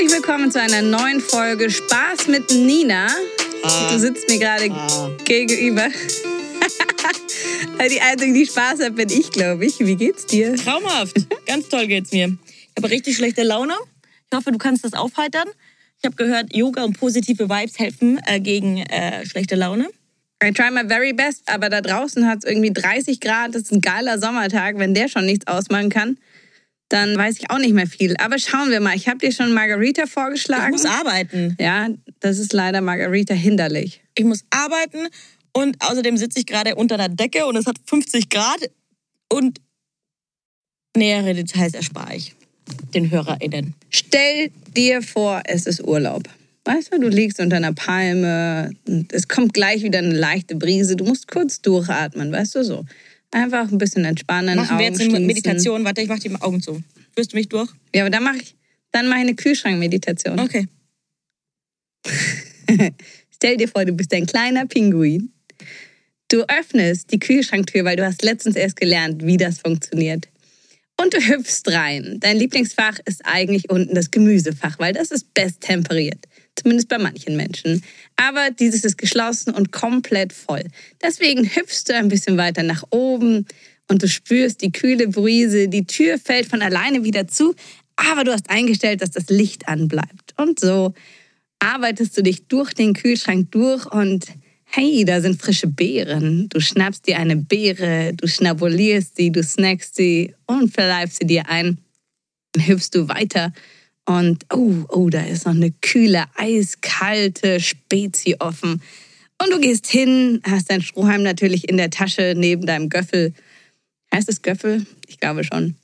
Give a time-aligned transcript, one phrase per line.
[0.00, 3.06] Herzlich willkommen zu einer neuen Folge Spaß mit Nina.
[3.90, 4.70] Du sitzt mir gerade
[5.26, 5.88] gegenüber.
[7.90, 9.78] die Einzige, die Spaß hat, bin ich, glaube ich.
[9.78, 10.56] Wie geht's dir?
[10.56, 11.16] Traumhaft.
[11.44, 12.28] Ganz toll geht's mir.
[12.28, 13.74] Ich habe richtig schlechte Laune.
[14.30, 15.48] Ich hoffe, du kannst das aufheitern.
[15.98, 19.90] Ich habe gehört, Yoga und positive Vibes helfen äh, gegen äh, schlechte Laune.
[20.42, 23.54] I try my very best, aber da draußen hat es irgendwie 30 Grad.
[23.54, 24.78] Das ist ein geiler Sommertag.
[24.78, 26.16] Wenn der schon nichts ausmachen kann,
[26.90, 28.16] dann weiß ich auch nicht mehr viel.
[28.18, 28.94] Aber schauen wir mal.
[28.96, 30.72] Ich habe dir schon Margarita Ich vorgeschlagen.
[30.72, 31.56] muss arbeiten.
[31.58, 31.88] ja,
[32.20, 34.02] das ist leider Margarita hinderlich.
[34.14, 35.08] Ich muss arbeiten
[35.52, 38.70] und außerdem sitze ich gerade unter einer Decke und es hat 50 Grad
[39.32, 39.60] und
[40.96, 42.34] nähere Details erspare ich
[42.94, 43.74] den HörerInnen.
[43.88, 46.24] Stell dir vor, es ist Urlaub.
[46.64, 50.94] Weißt du, du liegst unter einer Palme, und es kommt gleich wieder eine leichte Brise,
[50.94, 52.84] du musst kurz durchatmen, weißt du so.
[53.32, 55.26] Einfach ein bisschen entspannen, Machen Augen wir jetzt eine schließen.
[55.26, 55.84] Meditation.
[55.84, 56.82] Warte, ich mache die Augen zu.
[57.14, 57.70] Führst du mich durch?
[57.94, 58.56] Ja, aber dann mache ich,
[58.90, 60.40] dann mache ich eine Kühlschrankmeditation.
[60.40, 60.66] Okay.
[63.34, 65.32] Stell dir vor, du bist ein kleiner Pinguin.
[66.28, 70.28] Du öffnest die Kühlschranktür, weil du hast letztens erst gelernt, wie das funktioniert.
[71.00, 72.18] Und du hüpfst rein.
[72.20, 76.26] Dein Lieblingsfach ist eigentlich unten das Gemüsefach, weil das ist besttemperiert.
[76.56, 77.82] Zumindest bei manchen Menschen.
[78.16, 80.64] Aber dieses ist geschlossen und komplett voll.
[81.02, 83.46] Deswegen hüpfst du ein bisschen weiter nach oben
[83.88, 85.68] und du spürst die kühle Brise.
[85.68, 87.54] Die Tür fällt von alleine wieder zu,
[87.96, 90.34] aber du hast eingestellt, dass das Licht anbleibt.
[90.36, 90.94] Und so
[91.58, 94.26] arbeitest du dich durch den Kühlschrank durch und
[94.64, 96.48] hey, da sind frische Beeren.
[96.48, 101.48] Du schnappst dir eine Beere, du schnabulierst sie, du snackst sie und verleibst sie dir
[101.48, 101.78] ein.
[102.52, 103.52] Dann hüpfst du weiter
[104.10, 108.82] und oh, oh, da ist noch eine kühle, eiskalte Spezi offen.
[109.40, 113.32] Und du gehst hin, hast dein Strohhalm natürlich in der Tasche neben deinem Göffel.
[114.12, 114.84] Heißt es Göffel?
[115.06, 115.76] Ich glaube schon.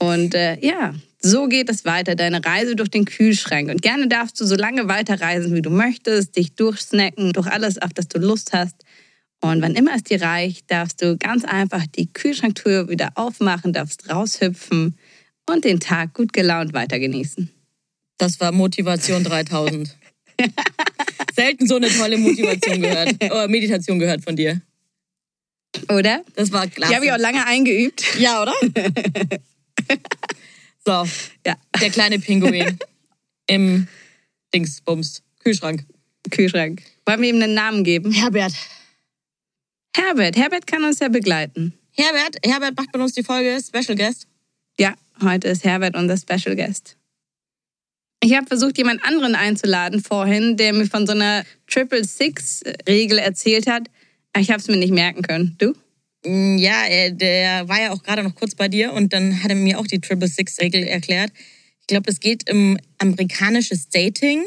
[0.00, 3.70] Und äh, ja, so geht es weiter, deine Reise durch den Kühlschrank.
[3.70, 7.92] Und gerne darfst du so lange weiterreisen, wie du möchtest, dich durchsnacken, durch alles, auf
[7.94, 8.74] das du Lust hast.
[9.40, 14.10] Und wann immer es dir reicht, darfst du ganz einfach die Kühlschranktür wieder aufmachen, darfst
[14.10, 14.98] raushüpfen
[15.48, 17.52] und den Tag gut gelaunt weiter genießen.
[18.18, 19.96] Das war Motivation 3000.
[21.34, 24.60] Selten so eine tolle Motivation gehört, äh, Meditation gehört von dir.
[25.88, 26.24] Oder?
[26.34, 26.90] Das war klasse.
[26.90, 28.02] Die habe ich auch lange eingeübt.
[28.18, 28.54] Ja, oder?
[30.84, 31.08] so,
[31.46, 32.78] Ja, der kleine Pinguin
[33.46, 33.86] im
[34.52, 35.84] Dingsbums, Kühlschrank.
[36.30, 36.82] Kühlschrank.
[37.06, 38.12] Wollen wir ihm einen Namen geben?
[38.12, 38.52] Herbert.
[39.94, 40.36] Herbert.
[40.36, 41.74] Herbert kann uns ja begleiten.
[41.92, 44.26] Herbert, Herbert macht bei uns die Folge Special Guest.
[44.78, 46.96] Ja, heute ist Herbert unser Special Guest.
[48.20, 53.18] Ich habe versucht, jemand anderen einzuladen vorhin, der mir von so einer Triple Six Regel
[53.18, 53.88] erzählt hat.
[54.36, 55.56] Ich habe es mir nicht merken können.
[55.58, 55.74] Du?
[56.24, 59.50] Mm, Ja, er, der war ja auch gerade noch kurz bei dir und dann hat
[59.50, 61.30] er mir auch die Triple Six Regel erklärt.
[61.80, 64.44] Ich glaube, es geht um amerikanisches Dating.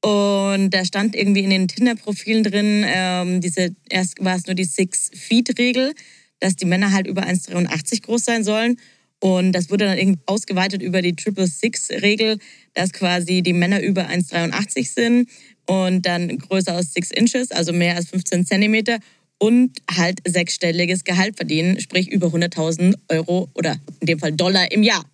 [0.00, 4.64] Und da stand irgendwie in den Tinder-Profilen drin, ähm, diese, erst war es nur die
[4.64, 5.92] Six-Feet-Regel,
[6.38, 8.78] dass die Männer halt über 1,83 groß sein sollen.
[9.20, 12.38] Und das wurde dann irgendwie ausgeweitet über die Triple Six-Regel,
[12.74, 15.28] dass quasi die Männer über 1,83 sind
[15.66, 18.98] und dann größer als 6 Inches, also mehr als 15 Zentimeter
[19.38, 24.82] und halt sechsstelliges Gehalt verdienen, sprich über 100.000 Euro oder in dem Fall Dollar im
[24.82, 25.04] Jahr.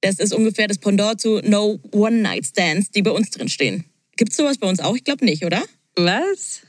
[0.00, 3.84] Das ist ungefähr das Pendant zu No One-Night-Stands, die bei uns drin stehen.
[4.16, 4.96] Gibt's sowas bei uns auch?
[4.96, 5.62] Ich glaube nicht, oder?
[5.96, 6.62] Was?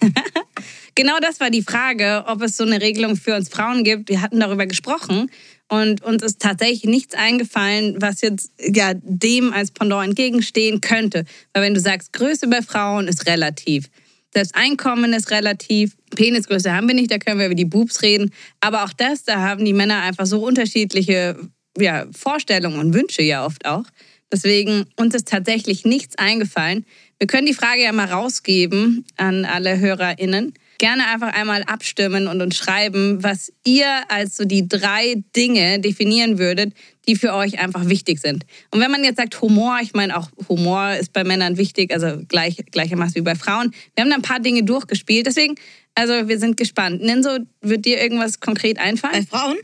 [0.94, 4.08] genau das war die Frage, ob es so eine Regelung für uns Frauen gibt.
[4.08, 5.30] Wir hatten darüber gesprochen
[5.68, 11.24] und uns ist tatsächlich nichts eingefallen, was jetzt ja, dem als Pendant entgegenstehen könnte.
[11.52, 13.88] Weil wenn du sagst, Größe bei Frauen ist relativ.
[14.32, 15.96] Das Einkommen ist relativ.
[16.14, 18.30] Penisgröße haben wir nicht, da können wir über die Boobs reden.
[18.60, 21.38] Aber auch das, da haben die Männer einfach so unterschiedliche
[21.78, 23.84] ja, Vorstellungen und Wünsche ja oft auch.
[24.32, 26.86] Deswegen uns ist tatsächlich nichts eingefallen.
[27.18, 30.54] Wir können die Frage ja mal rausgeben an alle HörerInnen.
[30.82, 36.40] Gerne einfach einmal abstimmen und uns schreiben, was ihr als so die drei Dinge definieren
[36.40, 36.74] würdet,
[37.06, 38.44] die für euch einfach wichtig sind.
[38.72, 42.24] Und wenn man jetzt sagt Humor, ich meine auch Humor ist bei Männern wichtig, also
[42.26, 43.72] gleich, gleichermaßen wie bei Frauen.
[43.94, 45.54] Wir haben da ein paar Dinge durchgespielt, deswegen,
[45.94, 47.00] also wir sind gespannt.
[47.00, 49.24] Nenso, wird dir irgendwas konkret Bei einfallen?
[49.24, 49.58] Frauen?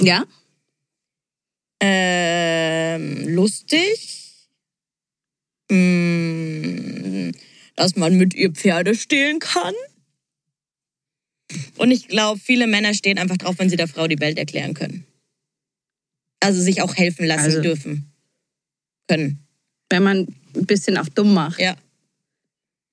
[0.00, 0.24] Ja?
[1.80, 4.48] Ähm, lustig.
[5.70, 7.30] Mm,
[7.76, 9.74] dass man mit ihr Pferde stehlen kann.
[11.76, 14.74] Und ich glaube, viele Männer stehen einfach drauf, wenn sie der Frau die Welt erklären
[14.74, 15.06] können.
[16.40, 18.12] Also sich auch helfen lassen Also- dürfen.
[19.08, 19.46] Können.
[19.88, 20.26] Wenn man
[20.56, 21.60] ein bisschen auf dumm macht.
[21.60, 21.76] Ja.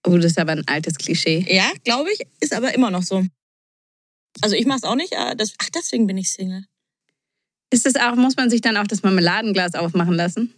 [0.06, 1.46] Oh, das ist aber ein altes Klischee.
[1.50, 3.26] Ja, glaube ich, ist aber immer noch so.
[4.42, 5.16] Also ich mache es auch nicht.
[5.16, 6.66] aber Das, ach, deswegen bin ich Single.
[7.72, 10.54] Ist es auch, muss man sich dann auch das Marmeladenglas aufmachen lassen?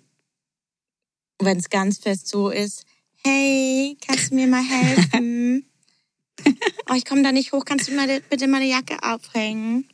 [1.40, 2.86] Wenn es ganz fest so ist.
[3.24, 5.66] Hey, kannst du mir mal helfen?
[6.90, 7.66] oh, ich komme da nicht hoch.
[7.66, 9.88] Kannst du mal bitte meine Jacke aufhängen?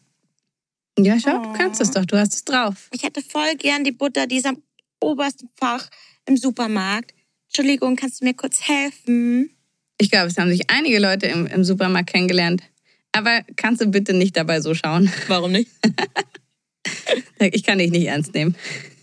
[0.97, 2.89] Ja, schau, du kannst es doch, du hast es drauf.
[2.91, 4.61] Ich hätte voll gern die Butter, die ist am
[4.99, 5.89] obersten Fach
[6.25, 7.13] im Supermarkt.
[7.47, 9.49] Entschuldigung, kannst du mir kurz helfen?
[9.97, 12.63] Ich glaube, es haben sich einige Leute im, im Supermarkt kennengelernt.
[13.11, 15.11] Aber kannst du bitte nicht dabei so schauen?
[15.27, 15.69] Warum nicht?
[17.39, 18.55] Ich kann dich nicht ernst nehmen.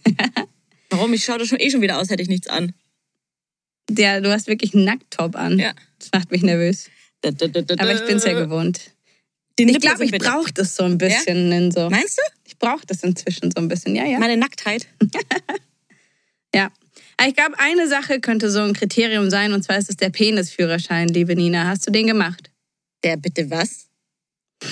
[0.91, 1.13] Warum?
[1.13, 2.73] Ich schaue doch schon eh schon wieder aus, hätte ich nichts an.
[3.91, 5.59] Ja, du hast wirklich einen Nackttop an.
[5.59, 5.73] Ja.
[5.99, 6.89] Das macht mich nervös.
[7.25, 8.93] Aber ich bin es ja gewohnt.
[9.59, 11.51] Ich glaube, ich brauche das so ein bisschen.
[11.51, 11.91] In so.
[11.91, 12.23] Meinst du?
[12.45, 13.97] Ich brauche das inzwischen so ein bisschen.
[13.97, 14.19] Ja, ja.
[14.19, 14.87] Meine Nacktheit.
[16.55, 16.71] ja.
[17.17, 20.11] Aber ich glaube, eine Sache könnte so ein Kriterium sein, und zwar ist es der
[20.11, 21.67] Penisführerschein, liebe Nina.
[21.67, 22.51] Hast du den gemacht?
[23.03, 23.89] Der bitte was?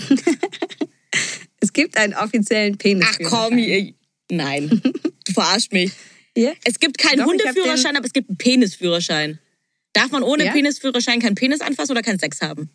[1.59, 3.49] Es gibt einen offiziellen Ach Penisführerschein.
[3.49, 3.95] komm, ihr-
[4.31, 4.81] nein.
[5.27, 5.91] Du verarschst mich.
[6.37, 6.53] Ja?
[6.63, 9.41] Es gibt keinen Doch, Hundeführerschein, aber es gibt einen Penisführerschein.
[9.97, 10.53] Darf man ohne Ja?
[10.53, 12.71] Penisführerschein keinen Penis anfassen oder keinen Sex haben?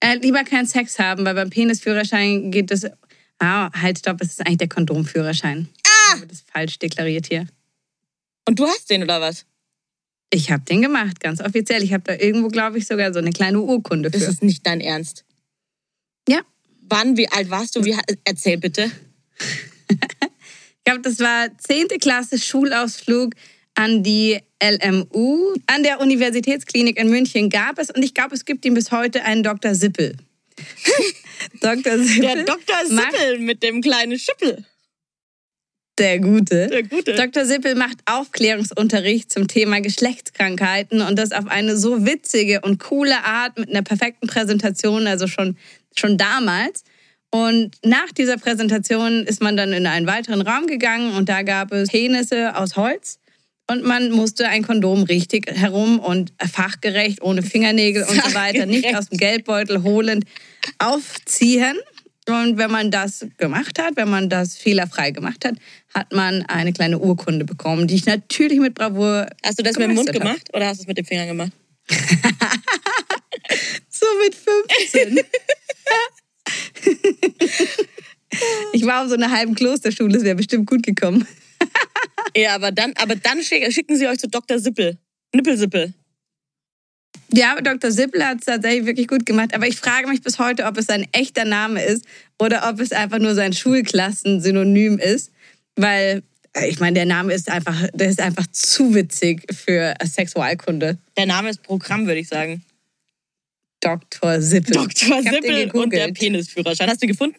[0.00, 2.86] Äh, lieber keinen Sex haben, weil beim Penisführerschein geht es.
[3.38, 5.68] Ah, halt, stopp, es ist eigentlich der Kondomführerschein.
[5.86, 6.16] Ah!
[6.26, 7.46] Das ist falsch deklariert hier.
[8.48, 9.44] Und du hast den oder was?
[10.30, 11.82] Ich habe den gemacht, ganz offiziell.
[11.82, 14.30] Ich habe da irgendwo, glaube ich, sogar so eine kleine Urkunde Das für.
[14.30, 15.24] ist nicht dein Ernst.
[16.28, 16.40] Ja.
[16.82, 17.84] Wann, wie alt warst du?
[17.84, 18.90] Wie, erzähl bitte.
[20.80, 21.88] Ich glaube, das war 10.
[22.00, 23.34] Klasse Schulausflug
[23.78, 25.54] an die LMU.
[25.66, 29.24] An der Universitätsklinik in München gab es, und ich glaube, es gibt ihn bis heute,
[29.24, 29.74] einen Dr.
[29.74, 30.16] Sippel.
[31.60, 31.98] Dr.
[31.98, 32.22] Sippel.
[32.22, 32.86] Der Dr.
[32.86, 34.64] Sippel mit dem kleinen Schippel.
[35.96, 36.66] Der Gute.
[36.66, 37.14] Der Gute.
[37.14, 37.44] Dr.
[37.44, 43.58] Sippel macht Aufklärungsunterricht zum Thema Geschlechtskrankheiten und das auf eine so witzige und coole Art
[43.58, 45.56] mit einer perfekten Präsentation, also schon,
[45.96, 46.82] schon damals.
[47.30, 51.72] Und nach dieser Präsentation ist man dann in einen weiteren Raum gegangen und da gab
[51.72, 53.17] es Penisse aus Holz.
[53.70, 58.94] Und man musste ein Kondom richtig herum und fachgerecht, ohne Fingernägel und so weiter, nicht
[58.96, 60.24] aus dem Geldbeutel holend
[60.78, 61.78] aufziehen.
[62.26, 65.54] Und wenn man das gemacht hat, wenn man das fehlerfrei gemacht hat,
[65.94, 69.26] hat man eine kleine Urkunde bekommen, die ich natürlich mit Bravour.
[69.44, 70.16] Hast du das mit dem Mund hab.
[70.16, 71.52] gemacht oder hast du es mit dem Finger gemacht?
[73.90, 75.12] So mit 15.
[78.72, 81.26] ich war auf so einer halben Klosterschule, das wäre bestimmt gut gekommen.
[82.36, 84.58] Ja, aber dann, aber dann schick- schicken sie euch zu Dr.
[84.58, 84.98] Sippel.
[85.34, 85.92] Nippelsippel.
[87.32, 87.90] Ja, Dr.
[87.90, 89.54] Sippel hat es tatsächlich wirklich gut gemacht.
[89.54, 92.04] Aber ich frage mich bis heute, ob es sein echter Name ist
[92.38, 95.30] oder ob es einfach nur sein Schulklassensynonym ist.
[95.76, 96.22] Weil,
[96.54, 100.98] äh, ich meine, der Name ist einfach, der ist einfach zu witzig für Sexualkunde.
[101.16, 102.62] Der Name ist Programm, würde ich sagen.
[103.80, 104.40] Dr.
[104.40, 104.74] Sippel.
[104.74, 105.22] Dr.
[105.22, 106.12] Sippel und der.
[106.12, 106.88] Penisführerschein.
[106.88, 107.36] Hast du ihn gefunden?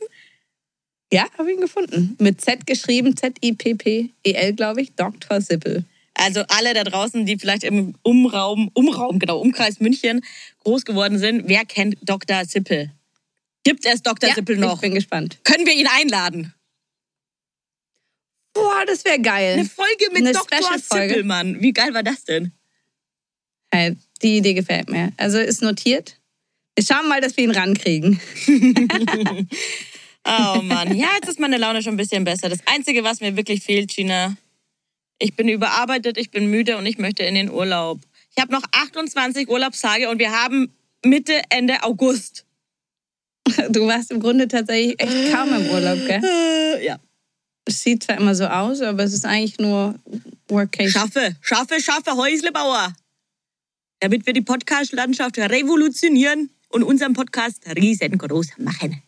[1.12, 2.16] Ja, habe ihn gefunden.
[2.20, 4.94] Mit Z geschrieben, Z-I-P-P-E-L, glaube ich.
[4.96, 5.42] Dr.
[5.42, 5.86] Sippel.
[6.14, 10.22] Also alle da draußen, die vielleicht im Umraum, Umraum, genau, Umkreis München
[10.64, 12.46] groß geworden sind, wer kennt Dr.
[12.46, 12.92] Sippel?
[13.64, 14.30] Gibt es Dr.
[14.30, 14.82] Ja, Sippel Ich noch?
[14.82, 15.40] bin gespannt.
[15.44, 16.54] Können wir ihn einladen?
[18.54, 19.54] Boah, das wäre geil.
[19.54, 20.60] Eine Folge mit Eine Dr.
[20.78, 21.62] Sippel, Mann.
[21.62, 22.52] Wie geil war das denn?
[23.72, 25.14] Hey, die Idee gefällt mir.
[25.18, 26.20] Also ist notiert.
[26.76, 28.20] Wir schauen mal, dass wir ihn rankriegen.
[30.26, 32.50] Oh Mann, ja, jetzt ist meine Laune schon ein bisschen besser.
[32.50, 34.36] Das Einzige, was mir wirklich fehlt, Gina,
[35.18, 38.00] ich bin überarbeitet, ich bin müde und ich möchte in den Urlaub.
[38.36, 40.74] Ich habe noch 28 Urlaubstage und wir haben
[41.04, 42.46] Mitte, Ende August.
[43.70, 46.22] Du warst im Grunde tatsächlich echt kaum im Urlaub, gell?
[46.24, 47.00] Äh, ja.
[47.66, 49.96] Es sieht zwar immer so aus, aber es ist eigentlich nur
[50.48, 50.92] Workation.
[50.92, 52.94] Schaffe, schaffe, schaffe, Häuslebauer.
[54.00, 59.02] Damit wir die Podcast-Landschaft revolutionieren und unseren Podcast riesengroß machen.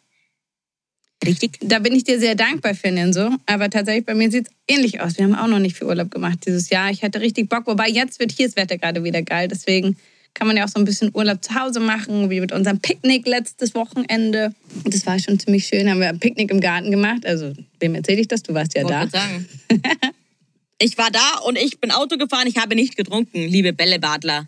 [1.25, 1.60] Richtig?
[1.62, 3.30] Da bin ich dir sehr dankbar für, Nenso.
[3.46, 5.18] Aber tatsächlich, bei mir sieht es ähnlich aus.
[5.18, 6.90] Wir haben auch noch nicht viel Urlaub gemacht dieses Jahr.
[6.90, 7.68] Ich hatte richtig Bock.
[7.68, 9.48] Wobei jetzt wird hier das Wetter gerade wieder geil.
[9.48, 9.98] Deswegen
[10.34, 13.28] kann man ja auch so ein bisschen Urlaub zu Hause machen, wie mit unserem Picknick
[13.28, 14.56] letztes Wochenende.
[14.86, 15.90] Das war schon ziemlich schön.
[15.90, 17.25] Haben wir ein Picknick im Garten gemacht.
[17.25, 18.42] Also, wem erzähle ich das?
[18.42, 19.20] Du warst ja Wollte da.
[19.20, 19.46] sagen.
[20.80, 22.48] ich war da und ich bin Auto gefahren.
[22.48, 24.48] Ich habe nicht getrunken, liebe Bällebadler.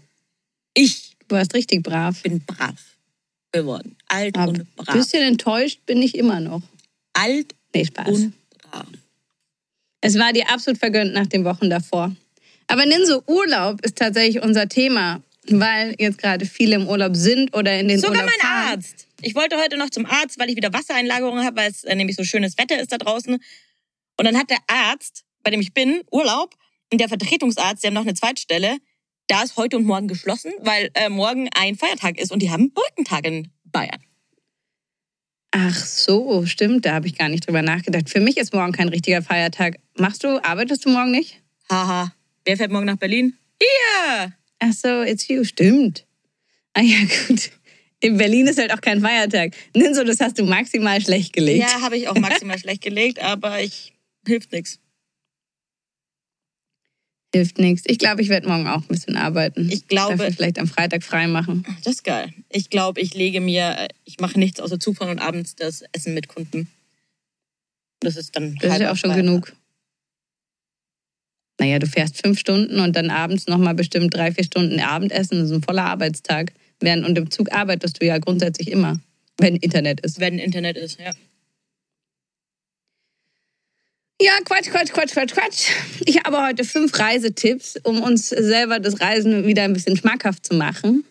[0.73, 2.21] Ich Du warst richtig brav.
[2.21, 2.75] bin brav
[3.53, 3.95] geworden.
[4.07, 4.95] Alt Aber und ein brav.
[4.95, 6.61] bisschen enttäuscht bin ich immer noch.
[7.13, 8.07] Alt Nee, Spaß.
[8.07, 8.33] Und
[8.71, 8.85] rar.
[10.01, 12.15] Es war dir absolut vergönnt nach den Wochen davor.
[12.67, 17.79] Aber Ninso, Urlaub ist tatsächlich unser Thema, weil jetzt gerade viele im Urlaub sind oder
[17.79, 18.71] in den Sogar Urlaub mein fahren.
[18.73, 19.07] Arzt.
[19.21, 22.15] Ich wollte heute noch zum Arzt, weil ich wieder Wassereinlagerungen habe, weil es äh, nämlich
[22.15, 23.35] so schönes Wetter ist da draußen.
[23.35, 26.53] Und dann hat der Arzt, bei dem ich bin, Urlaub.
[26.91, 28.77] Und der Vertretungsarzt, der hat noch eine Zweitstelle,
[29.27, 32.71] da ist heute und morgen geschlossen, weil äh, morgen ein Feiertag ist und die haben
[32.73, 34.01] Brückentag in Bayern.
[35.51, 38.09] Ach so, stimmt, da habe ich gar nicht drüber nachgedacht.
[38.09, 39.77] Für mich ist morgen kein richtiger Feiertag.
[39.97, 41.41] Machst du, arbeitest du morgen nicht?
[41.69, 42.13] Haha.
[42.43, 43.37] Wer fährt morgen nach Berlin?
[43.61, 44.33] Hier!
[44.59, 46.05] Ach so, it's you, stimmt.
[46.73, 47.51] Ah ja, gut.
[47.99, 49.53] In Berlin ist halt auch kein Feiertag.
[49.75, 51.59] Ninso, das hast du maximal schlecht gelegt.
[51.59, 53.93] Ja, habe ich auch maximal schlecht gelegt, aber ich
[54.27, 54.79] hilft nichts.
[57.35, 57.83] Hilft nichts.
[57.87, 59.67] Ich glaube, ich werde morgen auch ein bisschen arbeiten.
[59.71, 61.65] Ich glaube- Dafür vielleicht am Freitag frei machen.
[61.83, 62.31] Das ist geil.
[62.49, 66.13] Ich glaube, ich lege mir, äh, ich mache nichts außer zufahren und abends das Essen
[66.13, 66.69] mit Kunden.
[68.01, 69.21] Das ist dann Das ist ja auch schon frei.
[69.21, 69.53] genug.
[71.59, 75.39] Naja, du fährst fünf Stunden und dann abends nochmal bestimmt drei, vier Stunden Abendessen.
[75.39, 76.51] Das ist ein voller Arbeitstag.
[76.79, 78.99] Während, und im Zug arbeitest du ja grundsätzlich immer,
[79.37, 80.19] wenn Internet ist.
[80.19, 81.11] Wenn Internet ist, ja.
[84.21, 85.69] Ja, Quatsch, Quatsch, Quatsch, Quatsch, Quatsch.
[86.05, 90.55] Ich habe heute fünf Reisetipps, um uns selber das Reisen wieder ein bisschen schmackhaft zu
[90.55, 91.03] machen.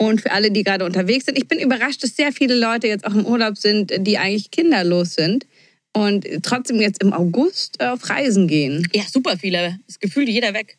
[0.00, 1.36] Und für alle, die gerade unterwegs sind.
[1.36, 5.14] Ich bin überrascht, dass sehr viele Leute jetzt auch im Urlaub sind, die eigentlich kinderlos
[5.14, 5.44] sind
[5.92, 8.86] und trotzdem jetzt im August auf Reisen gehen.
[8.94, 9.80] Ja, super viele.
[9.88, 10.78] Das Gefühl, jeder weg.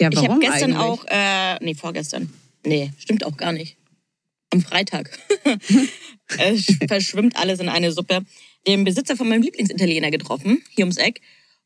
[0.00, 0.76] Ja, Ich habe warum gestern eigentlich?
[0.78, 2.32] auch, äh, nee, vorgestern.
[2.66, 3.76] Nee, stimmt auch gar nicht.
[4.50, 5.16] Am Freitag.
[6.38, 8.24] es verschwimmt alles in eine Suppe.
[8.66, 11.20] Den Besitzer von meinem Lieblingsitaliener getroffen, hier ums Eck.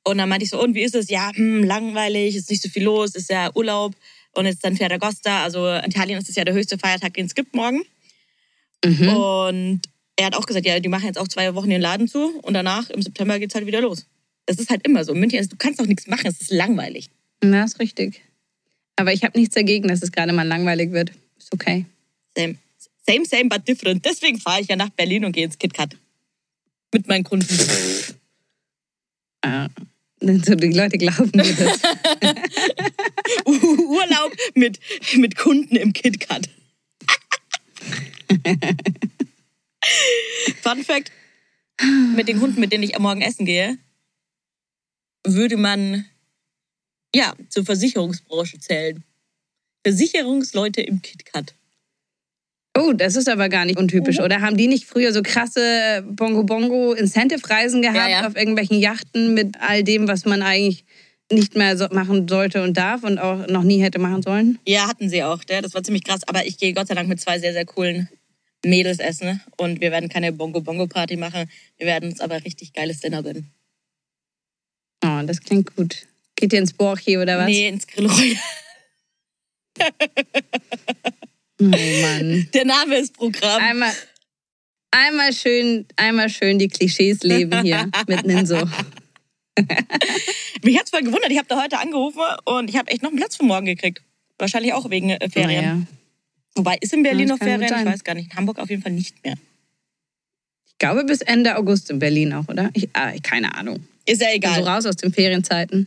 [0.04, 1.10] Und dann meinte ich so, und wie ist es?
[1.10, 3.94] Ja, hm, langweilig, ist nicht so viel los, ist ja Urlaub.
[4.34, 5.42] Und jetzt dann Ferragosta.
[5.42, 7.82] Also in Italien ist es ja der höchste Feiertag, den es gibt morgen.
[8.84, 9.08] Mhm.
[9.08, 9.80] Und
[10.16, 12.38] er hat auch gesagt, ja, die machen jetzt auch zwei Wochen den Laden zu.
[12.40, 14.06] Und danach, im September, geht's halt wieder los.
[14.46, 15.12] Das ist halt immer so.
[15.12, 17.10] In München, ist, du kannst auch nichts machen, es ist langweilig.
[17.42, 18.22] Na, ist richtig.
[18.96, 21.10] Aber ich habe nichts dagegen, dass es gerade mal langweilig wird.
[21.36, 21.84] Ist okay.
[22.36, 22.56] Same.
[23.06, 24.04] Same, same, but different.
[24.04, 25.96] Deswegen fahre ich ja nach Berlin und gehe ins KitKat.
[26.92, 27.48] Mit meinen Kunden.
[29.42, 29.68] Ah,
[30.20, 31.80] so die Leute glauben mir das.
[33.46, 34.80] Urlaub mit,
[35.16, 36.48] mit Kunden im KitKat.
[40.62, 41.12] Fun Fact:
[42.14, 43.78] Mit den Kunden, mit denen ich am Morgen essen gehe,
[45.24, 46.06] würde man
[47.14, 49.04] ja zur Versicherungsbranche zählen.
[49.84, 51.54] Versicherungsleute im KitKat.
[52.76, 54.40] Oh, das ist aber gar nicht untypisch, oder?
[54.40, 58.26] Haben die nicht früher so krasse Bongo-Bongo-Incentive-Reisen gehabt Ja, ja.
[58.26, 60.84] auf irgendwelchen Yachten mit all dem, was man eigentlich
[61.32, 64.58] nicht mehr so machen sollte und darf und auch noch nie hätte machen sollen?
[64.66, 65.42] Ja, hatten sie auch.
[65.44, 66.20] Das war ziemlich krass.
[66.26, 68.08] Aber ich gehe Gott sei Dank mit zwei sehr, sehr coolen
[68.64, 69.40] Mädels essen.
[69.56, 71.50] Und wir werden keine Bongo-Bongo-Party machen.
[71.78, 73.50] Wir werden uns aber richtig geiles Dinner gönnen.
[75.04, 76.06] Oh, das klingt gut.
[76.36, 77.46] Geht ihr ins Borchi oder was?
[77.46, 78.36] Nee, ins Grill.
[81.60, 82.48] Oh Mann.
[82.52, 83.62] Der Name ist Programm.
[83.62, 83.92] Einmal,
[84.90, 88.68] einmal, schön, einmal schön die Klischees leben hier mit Ninso.
[90.62, 91.30] Mich hat's voll gewundert.
[91.30, 94.02] Ich habe da heute angerufen und ich habe echt noch einen Platz für morgen gekriegt.
[94.38, 95.64] Wahrscheinlich auch wegen äh, Ferien.
[95.64, 95.82] Naja.
[96.56, 97.62] Wobei, ist in Berlin Ja, noch Ferien?
[97.62, 98.30] Ich weiß gar nicht.
[98.32, 99.34] In Hamburg auf jeden Fall nicht mehr.
[100.66, 102.70] Ich glaube bis Ende August in Berlin auch, oder?
[102.74, 103.86] Ich, ah, keine Ahnung.
[104.04, 104.56] Ist ja egal.
[104.56, 105.86] so raus aus den Ferienzeiten.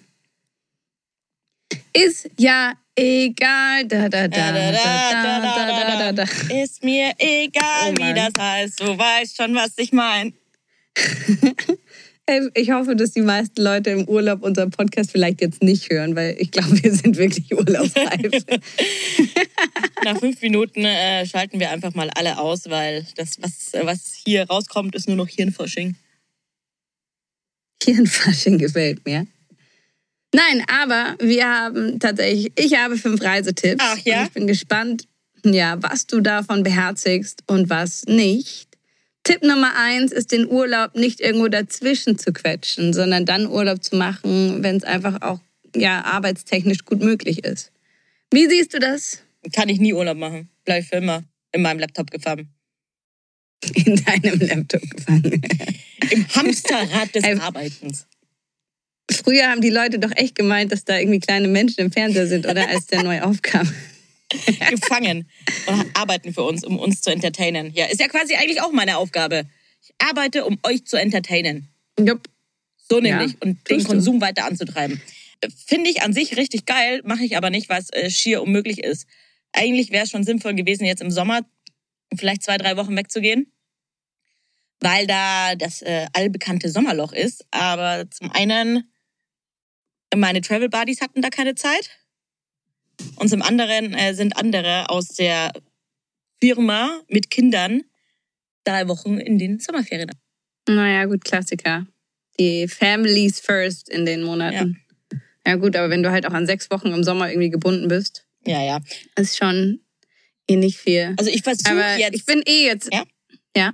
[1.94, 3.86] Ist ja egal.
[3.88, 6.54] Da, da, da, Da, da, da, da, da, da, da.
[6.64, 8.80] Ist mir egal, Oh wie das heißt.
[8.80, 10.34] Du weißt schon, was ich meine.
[12.54, 16.36] Ich hoffe, dass die meisten Leute im Urlaub unseren Podcast vielleicht jetzt nicht hören, weil
[16.38, 18.32] ich glaube, wir sind wirklich urlaubsreif.
[20.04, 24.44] Nach fünf Minuten äh, schalten wir einfach mal alle aus, weil das, was, was hier
[24.48, 25.96] rauskommt, ist nur noch Hirnforsching.
[27.84, 29.26] Hirnfasching gefällt mir.
[30.34, 33.84] Nein, aber wir haben tatsächlich, ich habe fünf Reisetipps.
[33.84, 34.20] Ach ja?
[34.20, 35.08] Und ich bin gespannt,
[35.44, 38.68] ja, was du davon beherzigst und was nicht.
[39.24, 43.96] Tipp Nummer eins ist, den Urlaub nicht irgendwo dazwischen zu quetschen, sondern dann Urlaub zu
[43.96, 45.40] machen, wenn es einfach auch
[45.76, 47.72] ja, arbeitstechnisch gut möglich ist.
[48.32, 50.50] Wie siehst du das Kann ich nie Urlaub machen.
[50.66, 52.50] Bleib für immer in meinem Laptop gefangen.
[53.74, 55.42] in deinem Laptop gefangen?
[56.12, 58.08] Im Hamsterrad des Arbeitens.
[59.24, 62.46] Früher haben die Leute doch echt gemeint, dass da irgendwie kleine Menschen im Fernseher sind,
[62.46, 63.72] oder als der neu aufkam.
[64.70, 65.28] Gefangen
[65.66, 67.74] und arbeiten für uns, um uns zu entertainen.
[67.74, 69.46] Ja, ist ja quasi eigentlich auch meine Aufgabe.
[69.82, 71.68] Ich arbeite, um euch zu entertainen.
[72.00, 72.30] Jupp.
[72.78, 73.32] So nämlich.
[73.32, 73.94] Ja, und den tust du.
[73.94, 75.02] Konsum weiter anzutreiben.
[75.66, 78.84] Finde ich an sich richtig geil, mache ich aber nicht, weil es äh, schier unmöglich
[78.84, 79.08] ist.
[79.54, 81.42] Eigentlich wäre es schon sinnvoll gewesen, jetzt im Sommer
[82.16, 83.52] vielleicht zwei, drei Wochen wegzugehen.
[84.82, 87.46] weil da das äh, allbekannte Sommerloch ist.
[87.52, 88.90] Aber zum einen,
[90.16, 91.90] meine Travel Buddies hatten da keine Zeit.
[93.16, 95.52] Und zum anderen äh, sind andere aus der
[96.42, 97.84] Firma mit Kindern
[98.64, 100.12] drei Wochen in den Sommerferien.
[100.68, 101.86] Naja, gut, Klassiker.
[102.40, 104.82] Die Families first in den Monaten.
[105.12, 105.52] Ja.
[105.52, 108.26] ja, gut, aber wenn du halt auch an sechs Wochen im Sommer irgendwie gebunden bist,
[108.46, 108.80] Ja, ja.
[109.16, 109.82] ist schon
[110.48, 111.14] eh nicht viel.
[111.18, 112.16] Also ich versuche jetzt.
[112.16, 113.04] ich bin eh jetzt, Ja?
[113.56, 113.74] ja,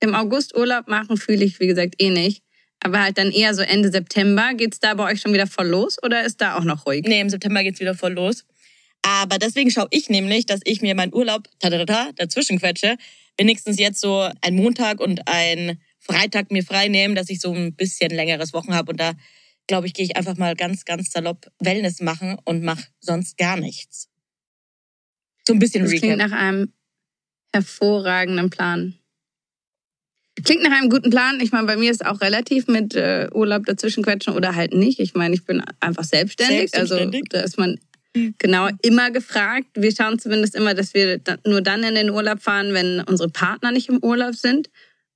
[0.00, 2.42] im August Urlaub machen fühle ich, wie gesagt, eh nicht.
[2.82, 4.54] Aber halt dann eher so Ende September.
[4.54, 7.04] Geht's da bei euch schon wieder voll los oder ist da auch noch ruhig?
[7.06, 8.44] Nee, im September geht's wieder voll los.
[9.02, 12.96] Aber deswegen schaue ich nämlich, dass ich mir meinen Urlaub tadadada, dazwischen quetsche.
[13.36, 17.74] Wenigstens jetzt so ein Montag und ein Freitag mir frei nehmen, dass ich so ein
[17.74, 18.92] bisschen längeres Wochen habe.
[18.92, 19.12] Und da,
[19.66, 23.56] glaube ich, gehe ich einfach mal ganz, ganz salopp Wellness machen und mache sonst gar
[23.56, 24.08] nichts.
[25.46, 26.30] So ein bisschen Das klingt Recap.
[26.30, 26.72] nach einem
[27.52, 28.99] hervorragenden Plan.
[30.44, 31.40] Klingt nach einem guten Plan.
[31.40, 35.00] Ich meine, bei mir ist auch relativ mit äh, Urlaub dazwischen quetschen oder halt nicht.
[35.00, 36.70] Ich meine, ich bin einfach selbstständig.
[36.70, 37.22] Selbstständig.
[37.32, 37.78] Also da ist man
[38.38, 39.66] genau immer gefragt.
[39.74, 43.72] Wir schauen zumindest immer, dass wir nur dann in den Urlaub fahren, wenn unsere Partner
[43.72, 44.70] nicht im Urlaub sind.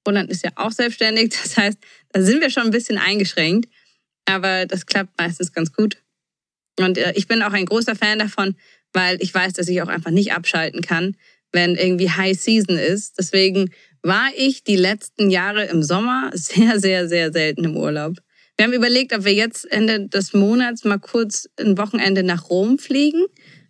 [0.07, 1.31] Roland ist ja auch selbstständig.
[1.43, 1.79] Das heißt,
[2.13, 3.69] da sind wir schon ein bisschen eingeschränkt.
[4.27, 5.99] Aber das klappt meistens ganz gut.
[6.79, 8.57] Und äh, ich bin auch ein großer Fan davon,
[8.93, 11.17] weil ich weiß, dass ich auch einfach nicht abschalten kann,
[11.53, 13.19] wenn irgendwie High Season ist.
[13.19, 13.71] Deswegen
[14.05, 18.19] war ich die letzten Jahre im Sommer sehr, sehr, sehr selten im Urlaub.
[18.57, 22.79] Wir haben überlegt, ob wir jetzt Ende des Monats mal kurz ein Wochenende nach Rom
[22.79, 23.25] fliegen.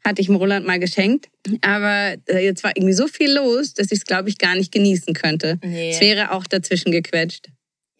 [0.04, 1.30] Hatte ich Roland mal geschenkt.
[1.62, 4.72] Aber äh, jetzt war irgendwie so viel los, dass ich es, glaube ich, gar nicht
[4.72, 5.58] genießen könnte.
[5.62, 5.92] Nee.
[5.92, 7.46] Es wäre auch dazwischen gequetscht.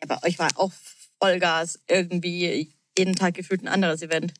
[0.03, 0.73] Ja, bei euch war auch
[1.19, 4.35] Vollgas irgendwie jeden Tag gefühlt ein anderes Event.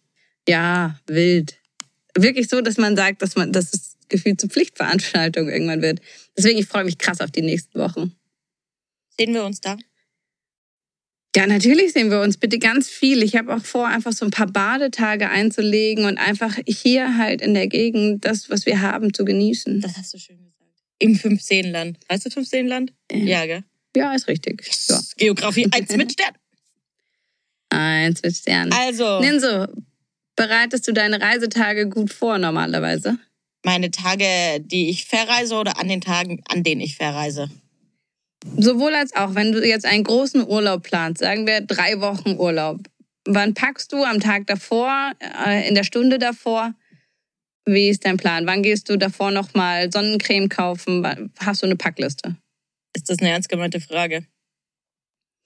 [0.47, 1.57] Ja, wild.
[2.15, 6.01] Wirklich so, dass man sagt, dass man, dass es gefühlt zur Pflichtveranstaltung irgendwann wird.
[6.37, 8.15] Deswegen, ich freue mich krass auf die nächsten Wochen.
[9.19, 9.77] Sehen wir uns da?
[11.37, 13.23] Ja, natürlich sehen wir uns bitte ganz viel.
[13.23, 17.55] Ich habe auch vor, einfach so ein paar Badetage einzulegen und einfach hier halt in
[17.55, 19.81] der Gegend das, was wir haben, zu genießen.
[19.81, 20.55] Das hast du schön gesagt.
[21.01, 21.99] Im 15-Land.
[22.09, 22.93] Weißt du 15-Land?
[23.11, 23.65] Ja, gell?
[23.97, 24.65] Ja, ist richtig.
[24.89, 25.01] Ja.
[25.17, 26.35] Geografie 1 mit Stern.
[27.71, 28.73] Eins mit Sternen.
[28.73, 29.67] Also, Ninso,
[30.37, 33.19] bereitest du deine Reisetage gut vor normalerweise?
[33.65, 37.51] Meine Tage, die ich verreise oder an den Tagen, an denen ich verreise?
[38.57, 42.81] Sowohl als auch, wenn du jetzt einen großen Urlaub planst, sagen wir drei Wochen Urlaub.
[43.27, 45.13] Wann packst du am Tag davor,
[45.47, 46.75] äh, in der Stunde davor?
[47.65, 48.47] Wie ist dein Plan?
[48.47, 51.33] Wann gehst du davor nochmal Sonnencreme kaufen?
[51.39, 52.37] Hast du eine Packliste?
[52.95, 54.27] Ist das eine ernst gemeinte Frage?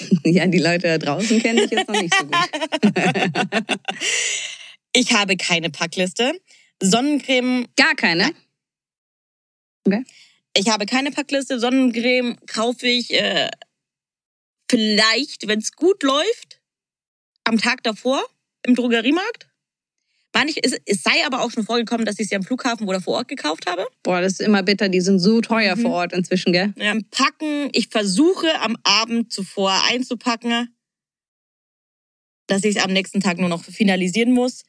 [0.24, 2.36] Ja, die Leute da draußen kenne ich jetzt noch nicht so gut.
[4.92, 6.32] Ich habe keine Packliste.
[6.82, 8.30] Sonnencreme, Gar keine?
[9.86, 10.04] Okay.
[10.54, 11.58] ich habe keine Packliste.
[11.58, 13.48] Sonnencreme kaufe ich äh,
[14.70, 16.60] vielleicht, wenn es gut läuft,
[17.44, 18.22] am Tag davor
[18.66, 19.48] im Drogeriemarkt.
[20.32, 23.00] War nicht, es, es sei aber auch schon vorgekommen, dass ich sie am Flughafen oder
[23.00, 23.86] vor Ort gekauft habe.
[24.02, 24.90] Boah, das ist immer bitter.
[24.90, 25.80] Die sind so teuer Mhm.
[25.82, 26.74] vor Ort inzwischen, gell?
[26.76, 30.76] Ja, packen, ich versuche am Abend zuvor einzupacken,
[32.46, 34.64] dass ich es am nächsten Tag nur noch finalisieren muss.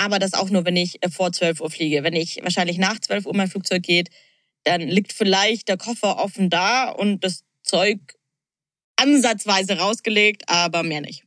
[0.00, 2.02] Aber das auch nur, wenn ich äh, vor 12 Uhr fliege.
[2.02, 4.08] Wenn ich wahrscheinlich nach 12 Uhr mein Flugzeug geht,
[4.64, 7.98] dann liegt vielleicht der Koffer offen da und das Zeug
[8.96, 11.24] ansatzweise rausgelegt, aber mehr nicht.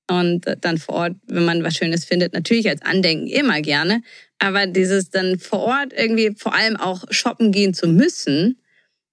[0.08, 4.02] Und dann vor Ort, wenn man was Schönes findet, natürlich als Andenken immer gerne.
[4.38, 8.62] Aber dieses dann vor Ort irgendwie vor allem auch shoppen gehen zu müssen,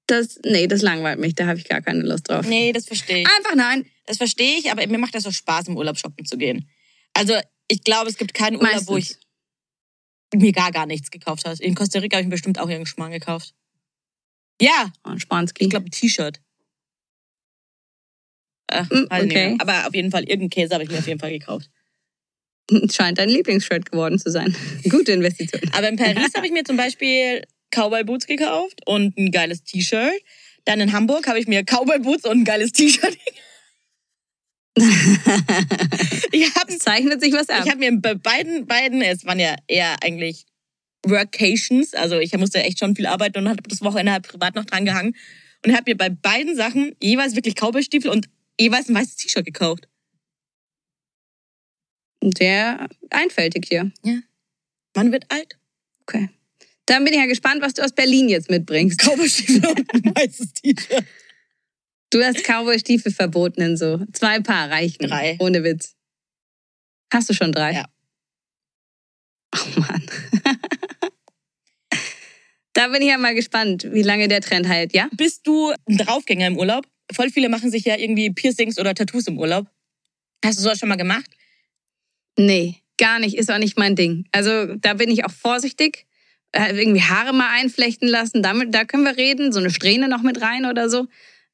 [0.07, 1.33] das, nee, das langweilt mich.
[1.33, 2.45] Da habe ich gar keine Lust drauf.
[2.45, 3.27] Nee, das verstehe ich.
[3.37, 3.85] Einfach nein.
[4.05, 6.69] Das verstehe ich, aber mir macht das auch Spaß, im Urlaub shoppen zu gehen.
[7.13, 7.33] Also
[7.69, 9.19] ich glaube, es gibt keinen Urlaub, wo ich Meistens.
[10.35, 11.55] mir gar gar nichts gekauft habe.
[11.63, 13.53] In Costa Rica habe ich mir bestimmt auch irgendeinen Schmarrn gekauft.
[14.61, 15.63] Ja, Oh, Spanski.
[15.63, 16.39] ich glaube ein T-Shirt.
[18.73, 19.55] Äh, nicht okay.
[19.59, 21.69] Aber auf jeden Fall, irgendeinen Käse habe ich mir auf jeden Fall gekauft.
[22.91, 24.55] Scheint dein Lieblingsshirt geworden zu sein.
[24.89, 25.61] Gute Investition.
[25.73, 30.21] Aber in Paris habe ich mir zum Beispiel Cowboy Boots gekauft und ein geiles T-Shirt.
[30.65, 33.17] Dann in Hamburg habe ich mir Cowboy Boots und ein geiles T-Shirt.
[34.75, 37.61] ich habe Es zeichnet sich was ab.
[37.63, 40.45] ich hab mir bei beiden, beiden, es waren ja eher eigentlich
[41.05, 44.65] Workations, also ich musste echt schon viel arbeiten und habe das Wochenende halt privat noch
[44.65, 45.15] dran gehangen
[45.65, 49.87] und habe mir bei beiden Sachen jeweils wirklich Cowboy-Stiefel und jeweils ein weißes T-Shirt gekauft.
[52.37, 53.91] Sehr einfältig hier.
[54.95, 55.57] Man wird alt.
[56.01, 56.29] Okay.
[56.85, 58.99] Dann bin ich ja gespannt, was du aus Berlin jetzt mitbringst.
[58.99, 61.05] Cowboy-Stiefel und ein weißes T-Shirt.
[62.09, 64.05] Du hast Cowboy-Stiefel verboten in so.
[64.11, 65.07] Zwei Paar reichen.
[65.07, 65.37] Drei.
[65.39, 65.95] Ohne Witz.
[67.11, 67.73] Hast du schon drei?
[67.73, 67.85] Ja.
[69.55, 70.05] Oh Mann.
[72.73, 75.09] da bin ich ja mal gespannt, wie lange der Trend hält, ja?
[75.15, 76.87] Bist du ein Draufgänger im Urlaub?
[77.11, 79.67] Voll viele machen sich ja irgendwie Piercings oder Tattoos im Urlaub.
[80.43, 81.29] Hast du sowas schon mal gemacht?
[82.37, 83.37] Nee, gar nicht.
[83.37, 84.25] Ist auch nicht mein Ding.
[84.31, 86.05] Also da bin ich auch vorsichtig.
[86.51, 89.51] Äh, irgendwie Haare mal einflechten lassen, damit, da können wir reden.
[89.51, 91.07] So eine Strähne noch mit rein oder so.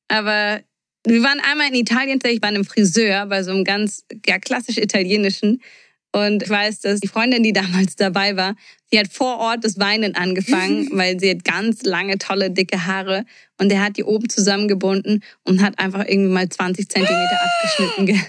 [0.08, 0.62] Aber
[1.06, 4.40] wir waren einmal in Italien, ich war in einem Friseur, bei so einem ganz ja,
[4.40, 5.62] klassisch italienischen.
[6.12, 8.56] Und ich weiß, dass die Freundin, die damals dabei war,
[8.90, 13.26] sie hat vor Ort das Weinen angefangen, weil sie hat ganz lange, tolle, dicke Haare.
[13.60, 18.06] Und der hat die oben zusammengebunden und hat einfach irgendwie mal 20 Zentimeter abgeschnitten.
[18.06, 18.20] Ge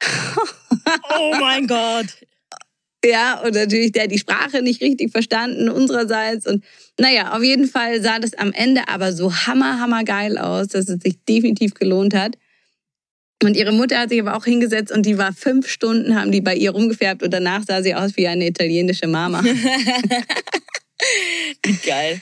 [1.18, 2.06] Oh mein Gott.
[3.04, 6.46] Ja, und natürlich der hat die Sprache nicht richtig verstanden unsererseits.
[6.46, 6.64] Und
[6.98, 10.88] naja, auf jeden Fall sah das am Ende aber so hammer, hammer geil aus, dass
[10.88, 12.36] es sich definitiv gelohnt hat.
[13.42, 16.42] Und ihre Mutter hat sich aber auch hingesetzt und die war fünf Stunden, haben die
[16.42, 19.42] bei ihr rumgefärbt und danach sah sie aus wie eine italienische Mama.
[21.86, 22.20] Geil.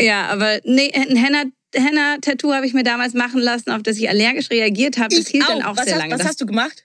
[0.00, 4.08] ja, aber nee, ein Henna, Henna-Tattoo habe ich mir damals machen lassen, auf das ich
[4.08, 5.14] allergisch reagiert habe.
[5.14, 6.18] Das hielt dann auch was sehr hast, lange.
[6.18, 6.84] Was hast du gemacht?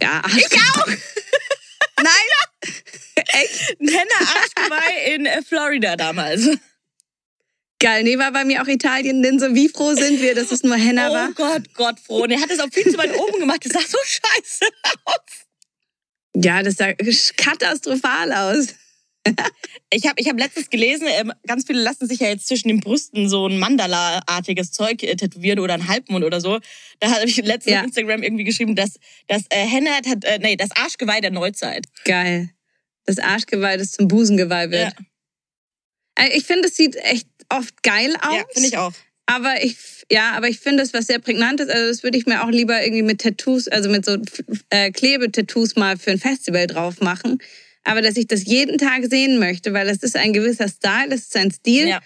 [0.00, 0.86] ja, ich auch.
[1.96, 2.28] Nein,
[3.78, 6.48] Ein Henna-Arschgeweih in äh, Florida damals.
[7.82, 8.02] Geil.
[8.04, 10.76] Nee, war bei mir auch Italien, denn so wie froh sind wir, dass es nur
[10.76, 11.28] Henna war.
[11.30, 12.22] Oh Gott, Gott, froh.
[12.22, 13.64] Und er hat es auch viel zu weit oben gemacht.
[13.64, 14.64] Das sah so scheiße
[15.04, 15.14] aus.
[16.34, 16.92] Ja, das sah
[17.36, 18.68] katastrophal aus.
[19.90, 22.80] Ich habe ich hab letztens gelesen, ähm, ganz viele lassen sich ja jetzt zwischen den
[22.80, 26.58] Brüsten so ein Mandala-artiges Zeug äh, tätowieren oder ein Halbmond oder so.
[26.98, 27.80] Da habe ich letztens Ja.
[27.80, 28.94] auf Instagram irgendwie geschrieben, dass
[29.28, 31.86] das äh, Henna hat, äh, nee, das Arschgeweih der Neuzeit.
[32.04, 32.50] Geil.
[33.06, 34.92] Das Arschgeweih, das zum Busengeweih wird.
[36.16, 38.34] Äh, Ich finde, es sieht echt oft geil aus.
[38.36, 38.92] Ja, finde ich auch.
[39.26, 39.76] Aber ich,
[40.10, 41.68] ja, aber ich finde es was sehr prägnantes.
[41.68, 44.16] Also das würde ich mir auch lieber irgendwie mit Tattoos, also mit so
[44.70, 47.38] äh, Klebetattoos mal für ein Festival drauf machen.
[47.84, 51.22] Aber dass ich das jeden Tag sehen möchte, weil es ist ein gewisser Style, es
[51.22, 51.88] ist ein Stil.
[51.88, 52.00] Ja.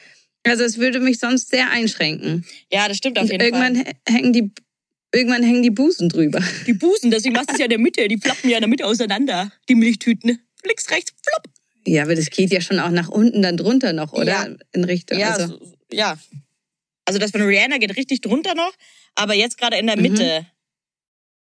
[0.44, 2.44] Also es würde mich sonst sehr einschränken.
[2.70, 3.84] Ja, das stimmt auf jeden irgendwann Fall.
[4.08, 4.50] hä- hängen die,
[5.12, 6.40] irgendwann hängen die Busen drüber.
[6.66, 8.06] Die Busen, deswegen machst du es ja in der Mitte.
[8.06, 9.50] Die flappen ja in der Mitte auseinander.
[9.68, 10.38] Die Milchtüten.
[10.64, 11.52] Links, rechts, flupp.
[11.86, 14.26] Ja, aber das geht ja schon auch nach unten, dann drunter noch, oder?
[14.26, 14.48] Ja.
[14.72, 15.18] In Richtung.
[15.18, 15.46] Ja, also.
[15.58, 16.18] so, ja.
[17.04, 18.72] Also das von Rihanna geht richtig drunter noch,
[19.14, 20.02] aber jetzt gerade in der Mhm.
[20.02, 20.46] Mitte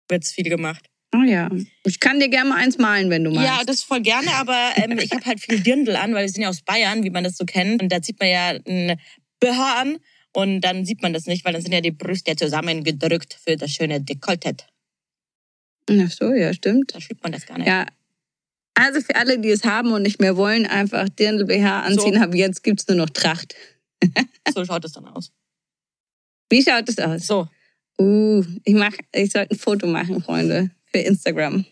[0.09, 0.85] wird's viel gemacht.
[1.15, 1.49] Oh ja.
[1.85, 3.47] Ich kann dir gerne mal eins malen, wenn du magst.
[3.47, 6.41] Ja, das voll gerne, aber ähm, ich habe halt viel Dirndl an, weil wir sind
[6.43, 7.81] ja aus Bayern, wie man das so kennt.
[7.81, 8.99] Und da zieht man ja ein
[9.39, 9.97] BH an
[10.33, 13.71] und dann sieht man das nicht, weil dann sind ja die Brüste zusammengedrückt für das
[13.71, 14.63] schöne Dekolleté.
[15.89, 16.93] Ach so, ja, stimmt.
[16.93, 17.67] Da schiebt man das gar nicht.
[17.67, 17.85] Ja.
[18.75, 22.15] Also für alle, die es haben und nicht mehr wollen, einfach Dirndl BH anziehen.
[22.15, 22.21] So.
[22.21, 23.55] Ab jetzt gibt's nur noch Tracht.
[24.53, 25.31] So schaut es dann aus.
[26.49, 27.25] Wie schaut es aus?
[27.25, 27.47] So.
[27.99, 31.65] Uh, ich mach, ich sollte ein Foto machen, Freunde, für Instagram.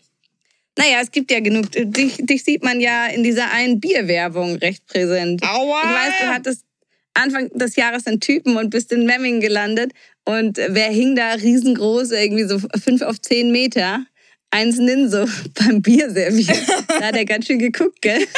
[0.76, 1.70] Naja, es gibt ja genug.
[1.70, 5.42] Dich, dich sieht man ja in dieser einen Bierwerbung recht präsent.
[5.42, 5.80] Aua!
[5.82, 6.64] Ich weiß, du hattest
[7.14, 9.92] Anfang des Jahres einen Typen und bist in Memmingen gelandet.
[10.24, 14.04] Und wer hing da riesengroß, irgendwie so fünf auf zehn Meter?
[14.54, 16.56] Eins in so beim Bier serviert.
[16.86, 18.26] Da hat er ganz schön geguckt, gell?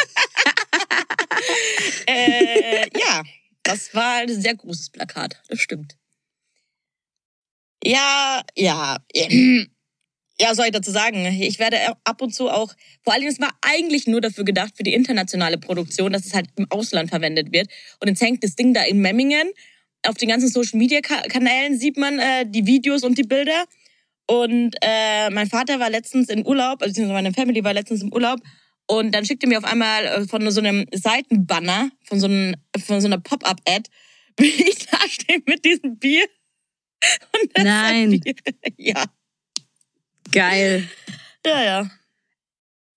[2.08, 3.22] Äh, ja,
[3.62, 5.40] das war ein sehr großes Plakat.
[5.48, 5.96] Das stimmt.
[7.84, 8.96] Ja, ja.
[10.38, 11.24] Ja, soll ich dazu sagen?
[11.40, 14.82] Ich werde ab und zu auch, vor allem, es war eigentlich nur dafür gedacht, für
[14.82, 17.68] die internationale Produktion, dass es halt im Ausland verwendet wird.
[18.00, 19.50] Und jetzt hängt das Ding da in Memmingen.
[20.06, 23.64] Auf den ganzen Social Media Kanälen sieht man äh, die Videos und die Bilder.
[24.26, 28.40] Und äh, mein Vater war letztens in Urlaub, also meine Family war letztens im Urlaub.
[28.86, 33.00] Und dann schickte mir auf einmal äh, von so einem Seitenbanner, von so, einem, von
[33.00, 33.90] so einer Pop-Up-Ad,
[34.38, 36.26] wie ich da stehe mit diesem Bier.
[37.58, 38.20] Nein.
[38.20, 38.34] Bier.
[38.78, 39.04] Ja,
[40.32, 40.88] Geil.
[41.46, 41.90] ja, ja.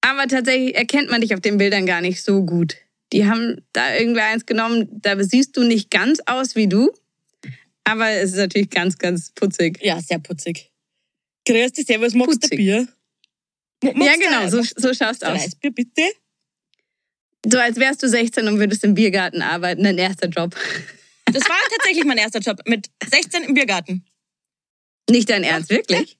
[0.01, 2.75] Aber tatsächlich erkennt man dich auf den Bildern gar nicht so gut.
[3.13, 6.91] Die haben da irgendwer eins genommen, da siehst du nicht ganz aus wie du.
[7.83, 9.79] Aber es ist natürlich ganz, ganz putzig.
[9.81, 10.68] Ja, sehr putzig.
[11.49, 12.55] Grüß dich, servus, magst du.
[12.55, 12.87] Bier?
[13.83, 15.39] Ja, magst du genau, so, so schaust du aus.
[15.41, 16.03] Eisbier, bitte?
[17.45, 20.55] So als wärst du 16 und würdest im Biergarten arbeiten, dein erster Job.
[21.25, 22.59] Das war tatsächlich mein erster Job.
[22.67, 24.05] Mit 16 im Biergarten.
[25.09, 26.17] Nicht dein Ernst, wirklich?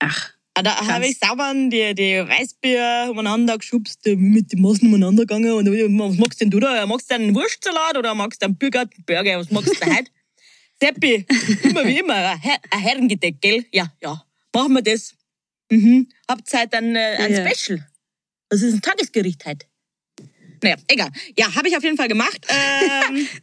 [0.00, 0.88] Ach, Ah, Da Krass.
[0.88, 5.52] habe ich sauber die, die Weißbier umeinander geschubst, mit den Massen umeinander gegangen.
[5.52, 6.86] Und was magst denn du da?
[6.86, 9.38] Magst du einen Wurstsalat oder magst du einen Biergartenburger?
[9.40, 10.10] Was magst du heute?
[10.80, 11.26] Seppi,
[11.62, 13.64] immer wie immer, ein Her- ein Herrengedeck, gell?
[13.72, 14.24] Ja, ja.
[14.54, 15.14] Machen wir das.
[15.70, 16.08] Mhm.
[16.28, 17.48] Habt Zeit dann äh, ein Ja.
[17.50, 17.86] Special.
[18.48, 19.66] Das ist ein Tagesgericht heute.
[20.62, 21.10] Naja, egal.
[21.38, 22.46] Ja, habe ich auf jeden Fall gemacht.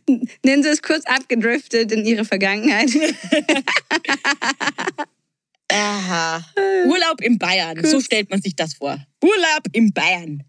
[0.08, 2.90] Ähm, Ninja ist kurz abgedriftet in ihre Vergangenheit.
[5.72, 6.44] Aha.
[6.86, 7.84] Urlaub in Bayern.
[7.86, 8.98] So stellt man sich das vor.
[9.24, 10.44] Urlaub in Bayern.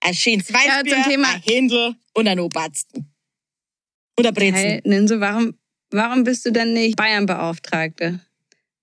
[0.00, 3.12] Ein schönes Weißbier, zum Thema- ein Händel und ein Obatzten.
[4.18, 4.54] Oder Brezen.
[4.54, 5.54] Hey, Ninso, warum,
[5.90, 8.20] warum bist du denn nicht Bayern-Beauftragte?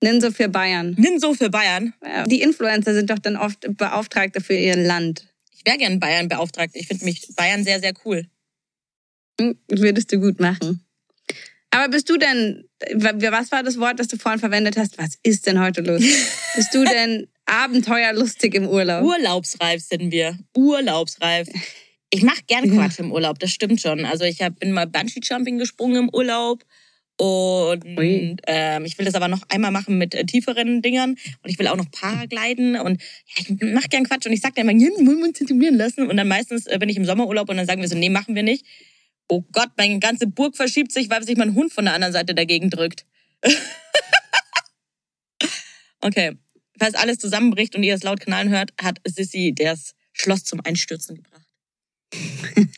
[0.04, 0.96] Ninso für Bayern.
[0.98, 1.94] Nimm so für Bayern.
[2.06, 5.28] Ja, Die Influencer sind doch dann oft Beauftragte für ihr Land.
[5.56, 6.72] Ich wäre gern Bayern beauftragt.
[6.76, 8.28] Ich finde mich Bayern sehr, sehr cool.
[9.40, 10.84] Hm, Würdest du gut machen.
[11.72, 14.98] Aber bist du denn, wa- was war das Wort, das du vorhin verwendet hast?
[14.98, 16.02] Was ist denn heute los?
[16.56, 19.04] bist du denn abenteuerlustig im Urlaub?
[19.04, 20.38] Urlaubsreif sind wir.
[20.56, 21.48] Urlaubsreif.
[22.12, 22.74] Ich mache gern Ja.
[22.86, 24.06] Quatsch im Urlaub, das stimmt schon.
[24.06, 26.64] Also ich hab, bin mal Bungee-Jumping gesprungen im Urlaub.
[27.20, 31.12] Und ähm, ich will das aber noch einmal machen mit äh, tieferen Dingern.
[31.42, 32.80] Und ich will auch noch Paragliden.
[32.80, 34.28] Und ja, ich mache gern Quatsch.
[34.28, 36.08] Und ich sag dann immer, ja, wollen wir uns tätowieren lassen?
[36.08, 38.36] Und dann meistens äh, bin ich im Sommerurlaub und dann sagen wir so, nee, machen
[38.36, 38.66] wir nicht.
[39.28, 42.36] Oh Gott, meine ganze Burg verschiebt sich, weil sich mein Hund von der anderen Seite
[42.36, 43.06] dagegen drückt.
[46.02, 46.38] okay.
[46.80, 51.16] Falls alles zusammenbricht und ihr es laut knallen hört, hat Sissy das Schloss zum Einstürzen
[51.16, 51.48] gebracht.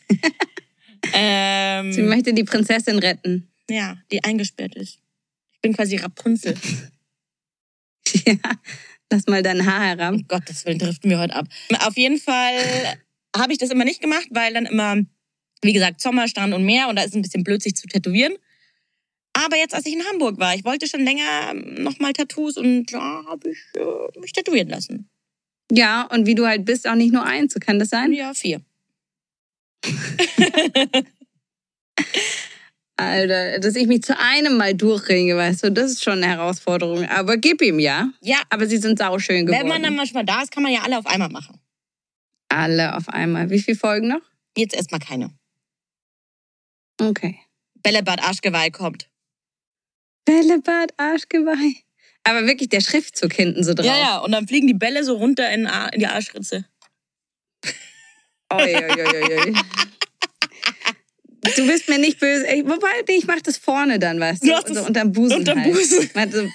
[1.12, 3.49] ähm, Sie möchte die Prinzessin retten.
[3.70, 4.98] Ja, die eingesperrt ist.
[5.52, 6.54] Ich bin quasi Rapunzel.
[8.26, 8.34] Ja,
[9.08, 10.14] lass mal dein Haar herab.
[10.14, 11.46] Um Gottes Willen driften wir heute ab.
[11.86, 12.56] Auf jeden Fall
[13.36, 14.96] habe ich das immer nicht gemacht, weil dann immer,
[15.62, 17.86] wie gesagt, Sommer, Strand und Meer und da ist es ein bisschen blöd, sich zu
[17.86, 18.34] tätowieren.
[19.32, 23.22] Aber jetzt, als ich in Hamburg war, ich wollte schon länger nochmal Tattoos und da
[23.28, 25.08] habe ich äh, mich tätowieren lassen.
[25.70, 28.12] Ja, und wie du halt bist, auch nicht nur eins, so kann das sein?
[28.12, 28.60] Ja, vier.
[33.00, 37.04] Alter, dass ich mich zu einem mal durchringe, weißt du, das ist schon eine Herausforderung.
[37.08, 38.10] Aber gib ihm, ja.
[38.20, 39.62] Ja, Aber sie sind sauschön geworden.
[39.62, 41.58] wenn man dann manchmal da ist, kann man ja alle auf einmal machen.
[42.48, 43.50] Alle auf einmal.
[43.50, 44.20] Wie viele Folgen noch?
[44.56, 45.30] Jetzt erstmal keine.
[47.00, 47.38] Okay.
[47.82, 49.08] Bällebad Arschgeweih kommt.
[50.24, 51.76] Bällebad, Arschgeweih.
[52.24, 53.86] Aber wirklich der Schriftzug hinten so drauf.
[53.86, 56.66] Ja, ja, und dann fliegen die Bälle so runter in, in die Arschritze.
[58.52, 59.54] Oi, oi, oi, oi, oi.
[61.56, 62.46] Du bist mir nicht böse.
[62.46, 64.48] Ey, Wobei, ich mach das vorne dann, weißt du?
[64.66, 65.38] Du so unterm Busen.
[65.38, 65.72] unterm halt.
[65.72, 66.10] Busen.
[66.14, 66.48] Also,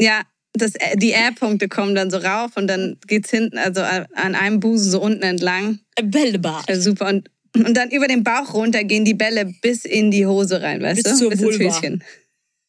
[0.00, 0.22] ja,
[0.52, 4.60] das, äh, die R-Punkte kommen dann so rauf und dann geht's hinten, also an einem
[4.60, 5.78] Busen so unten entlang.
[6.02, 6.68] Bällebad.
[6.68, 7.08] Ja, super.
[7.08, 10.82] Und, und dann über den Bauch runter gehen die Bälle bis in die Hose rein,
[10.82, 11.18] weißt Bis du?
[11.18, 11.76] zur bis ins Vulva.
[11.76, 12.04] Höschen.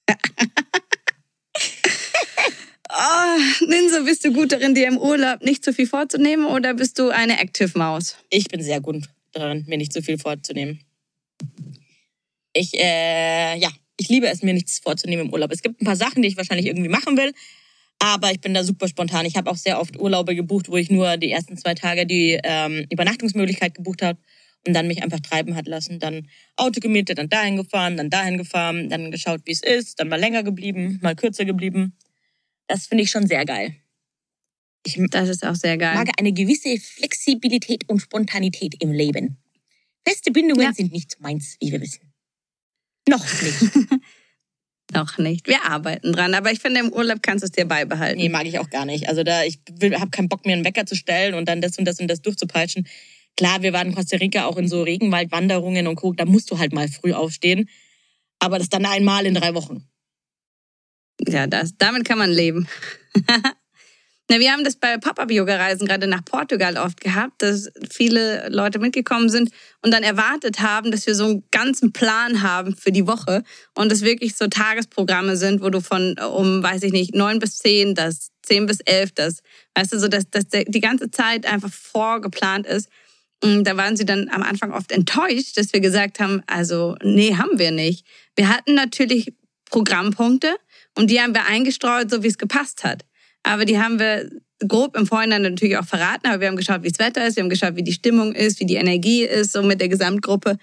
[2.89, 6.99] oh, Ninso, bist du gut darin, dir im Urlaub nicht zu viel vorzunehmen oder bist
[6.99, 8.17] du eine Active Maus?
[8.29, 10.79] Ich bin sehr gut daran, mir nicht zu viel vorzunehmen.
[12.53, 15.51] Ich, äh, ja, ich liebe es, mir nichts vorzunehmen im Urlaub.
[15.51, 17.33] Es gibt ein paar Sachen, die ich wahrscheinlich irgendwie machen will,
[17.99, 19.25] aber ich bin da super spontan.
[19.25, 22.39] Ich habe auch sehr oft Urlaube gebucht, wo ich nur die ersten zwei Tage die
[22.43, 24.19] ähm, Übernachtungsmöglichkeit gebucht habe
[24.65, 25.99] und dann mich einfach treiben hat lassen.
[25.99, 30.09] Dann Auto gemietet, dann dahin gefahren, dann dahin gefahren, dann geschaut, wie es ist, dann
[30.09, 31.97] mal länger geblieben, mal kürzer geblieben.
[32.67, 33.75] Das finde ich schon sehr geil.
[34.85, 35.95] Ich Das ist auch sehr geil.
[35.95, 39.37] mag eine gewisse Flexibilität und Spontanität im Leben.
[40.05, 40.73] Feste Bindungen Ja.
[40.73, 42.12] sind nicht meins, wie wir wissen.
[43.09, 43.61] Noch nicht.
[44.93, 45.47] Noch nicht.
[45.47, 46.33] Wir arbeiten dran.
[46.35, 48.19] Aber ich finde, im Urlaub kannst du es dir beibehalten.
[48.19, 49.07] nee, mag ich auch gar nicht.
[49.07, 51.85] Also da, ich habe keinen Bock, mir einen Wecker zu stellen und dann das und
[51.85, 52.87] das und das durchzupeitschen.
[53.35, 56.59] Klar, wir waren in Costa Rica auch in so Regenwaldwanderungen und guck, da musst du
[56.59, 57.69] halt mal früh aufstehen.
[58.39, 59.87] Aber das dann einmal in drei Wochen.
[61.27, 62.67] Ja, das, damit kann man leben.
[64.29, 69.27] Na, wir haben das bei Pop-Up-Yoga-Reisen gerade nach Portugal oft gehabt, dass viele Leute mitgekommen
[69.27, 73.43] sind und dann erwartet haben, dass wir so einen ganzen Plan haben für die Woche
[73.75, 77.57] und es wirklich so Tagesprogramme sind, wo du von um, weiß ich nicht, neun bis
[77.57, 79.41] zehn, das zehn bis elf, das,
[79.75, 82.87] weißt du, so dass, dass die ganze Zeit einfach vorgeplant ist.
[83.43, 87.35] Und da waren sie dann am Anfang oft enttäuscht, dass wir gesagt haben, also nee,
[87.35, 88.05] haben wir nicht.
[88.37, 89.33] Wir hatten natürlich
[89.69, 90.55] Programmpunkte
[90.95, 93.03] und die haben wir eingestreut, so wie es gepasst hat.
[93.43, 94.29] Aber die haben wir
[94.67, 96.27] grob im Vorhinein natürlich auch verraten.
[96.27, 98.59] Aber wir haben geschaut, wie das Wetter ist, wir haben geschaut, wie die Stimmung ist,
[98.59, 100.57] wie die Energie ist, so mit der Gesamtgruppe.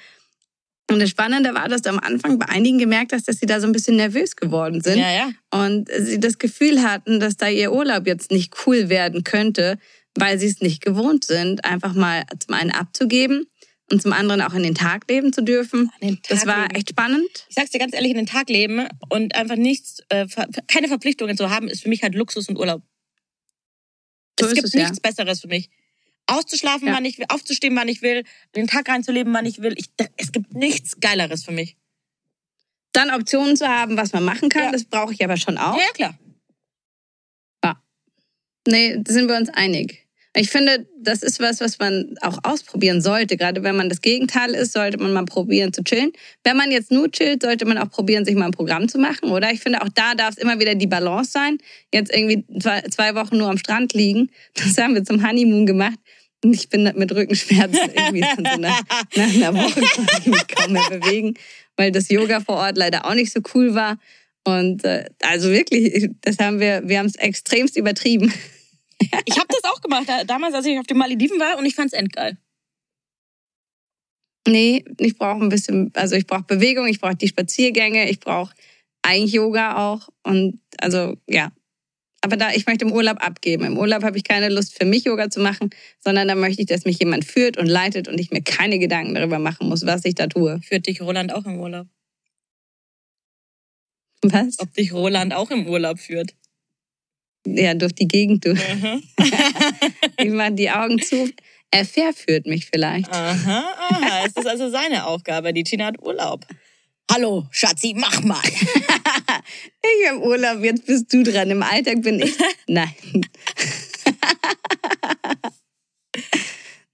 [0.90, 3.60] Und das Spannende war, dass du am Anfang bei einigen gemerkt hast, dass sie da
[3.60, 4.98] so ein bisschen nervös geworden sind.
[4.98, 5.30] Ja, ja.
[5.50, 9.78] Und sie das Gefühl hatten, dass da ihr Urlaub jetzt nicht cool werden könnte,
[10.16, 13.46] weil sie es nicht gewohnt sind, einfach mal zum einen abzugeben
[13.90, 15.90] und zum anderen auch in den Tag leben zu dürfen.
[16.28, 16.74] das war leben.
[16.76, 17.46] echt spannend.
[17.48, 20.26] Ich sag's dir ganz ehrlich, in den Tag leben und einfach nichts, äh,
[20.68, 22.82] keine Verpflichtungen zu haben, ist für mich halt Luxus und Urlaub.
[24.38, 24.82] So es gibt es, ja.
[24.82, 25.68] nichts Besseres für mich.
[26.26, 26.94] Auszuschlafen, Ja.
[26.94, 28.24] wann ich will, aufzustehen, wann ich will,
[28.54, 29.74] den Tag reinzuleben, wann ich will.
[29.76, 31.76] Ich, es gibt nichts Geileres für mich.
[32.92, 34.72] Dann Optionen zu haben, was man machen kann, Ja.
[34.72, 35.76] das brauche ich aber schon auch.
[35.76, 36.18] Ja, ja, klar.
[38.68, 40.06] Nee, da sind wir uns einig.
[40.36, 43.36] Ich finde, das ist was, was man auch ausprobieren sollte.
[43.36, 46.12] Gerade wenn man das Gegenteil ist, sollte man mal probieren zu chillen.
[46.44, 49.30] Wenn man jetzt nur chillt, sollte man auch probieren, sich mal ein Programm zu machen,
[49.30, 49.50] oder?
[49.50, 51.58] Ich finde, auch da darf es immer wieder die Balance sein.
[51.92, 54.30] Jetzt irgendwie zwei, Wochen nur am Strand liegen.
[54.54, 55.98] Das haben wir zum Honeymoon gemacht.
[56.44, 58.82] Und ich bin mit Rückenschmerzen irgendwie dann so nach,
[59.16, 59.80] nach einer Woche
[60.18, 61.34] ich mich kaum mehr bewegen,
[61.76, 63.98] weil das Yoga vor Ort leider auch nicht so cool war.
[64.44, 68.32] Und äh, also wirklich, das haben wir, wir haben es extremst übertrieben.
[69.24, 71.74] Ich habe das auch gemacht, da- damals, als ich auf den Malediven war und ich
[71.74, 72.36] fand's endgeil.
[74.48, 78.54] Nee, ich brauche ein bisschen, also ich brauche Bewegung, ich brauche die Spaziergänge, ich brauche
[79.02, 80.08] eigentlich Yoga auch.
[80.22, 81.52] Und also ja.
[82.22, 83.64] Aber da, ich möchte im Urlaub abgeben.
[83.64, 86.68] Im Urlaub habe ich keine Lust für mich Yoga zu machen, sondern da möchte ich,
[86.68, 90.04] dass mich jemand führt und leitet und ich mir keine Gedanken darüber machen muss, was
[90.04, 90.60] ich da tue.
[90.62, 91.86] Führt dich Roland auch im Urlaub?
[94.22, 94.58] Was?
[94.60, 96.34] Ob dich Roland auch im Urlaub führt?
[97.46, 98.54] Ja, durch die Gegend, du.
[98.54, 99.02] Mhm.
[100.18, 101.30] Ich mache die Augen zu.
[101.70, 103.08] Er verführt mich vielleicht.
[103.10, 104.24] Aha, aha.
[104.26, 105.52] Es ist also seine Aufgabe.
[105.54, 106.44] Die Tina hat Urlaub.
[107.10, 108.42] Hallo, Schatzi, mach mal.
[109.82, 111.50] Ich im Urlaub, jetzt bist du dran.
[111.50, 112.34] Im Alltag bin ich.
[112.68, 112.92] Nein.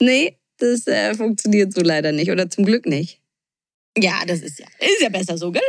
[0.01, 2.31] nee, das äh, funktioniert so leider nicht.
[2.31, 3.21] Oder zum Glück nicht.
[3.99, 5.63] Ja, das ist ja, ist ja besser so, gell?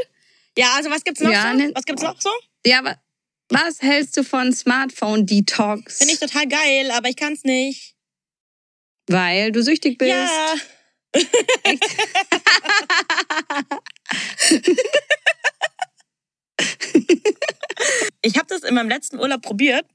[0.57, 1.57] Ja, also was gibt's noch Ja, so?
[1.57, 2.29] ne- Was gibt's noch so?
[2.65, 2.97] Ja, aber
[3.49, 5.97] was hältst du von Smartphone-Detox?
[5.99, 7.95] Finde ich total geil, aber ich kann's nicht.
[9.07, 10.11] Weil du süchtig bist.
[10.11, 10.55] Ja.
[18.21, 19.85] ich habe das in meinem letzten Urlaub probiert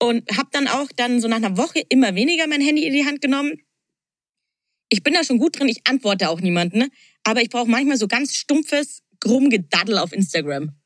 [0.00, 3.06] und habe dann auch dann so nach einer Woche immer weniger mein Handy in die
[3.06, 3.62] Hand genommen.
[4.88, 6.90] Ich bin da schon gut drin, ich antworte auch niemanden, ne?
[7.22, 10.79] aber ich brauche manchmal so ganz stumpfes Grummgedaddel auf Instagram.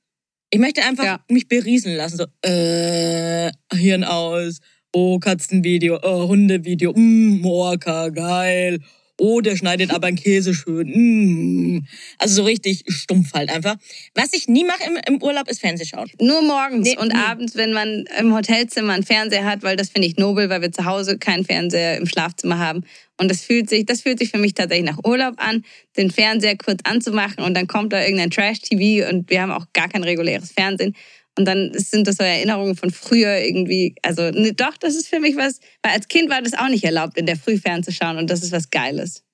[0.54, 1.20] Ich möchte einfach Ja.
[1.28, 4.60] mich berieseln lassen, so äh, Hirn aus,
[4.92, 8.78] oh Katzenvideo, oh Hundevideo, mm, Orca, geil.
[9.16, 10.88] Oh, der schneidet aber einen Käse schön.
[10.88, 11.86] Mm.
[12.18, 13.76] Also so richtig stumpf halt einfach.
[14.14, 16.10] Was ich nie mache im, im Urlaub, ist Fernsehschauen.
[16.20, 17.18] Nur morgens Nee, und nee.
[17.18, 20.72] abends, wenn man im Hotelzimmer einen Fernseher hat, weil das finde ich nobel, weil wir
[20.72, 22.84] zu Hause keinen Fernseher im Schlafzimmer haben.
[23.16, 25.64] Und das fühlt sich, das fühlt sich für mich tatsächlich nach Urlaub an,
[25.96, 29.88] den Fernseher kurz anzumachen und dann kommt da irgendein Trash-TV und wir haben auch gar
[29.88, 30.96] kein reguläres Fernsehen.
[31.36, 33.94] Und dann sind das so Erinnerungen von früher irgendwie.
[34.02, 36.84] Also ne, doch, das ist für mich was, weil als Kind war das auch nicht
[36.84, 39.24] erlaubt, in der Früh fernzuschauen und das ist was Geiles.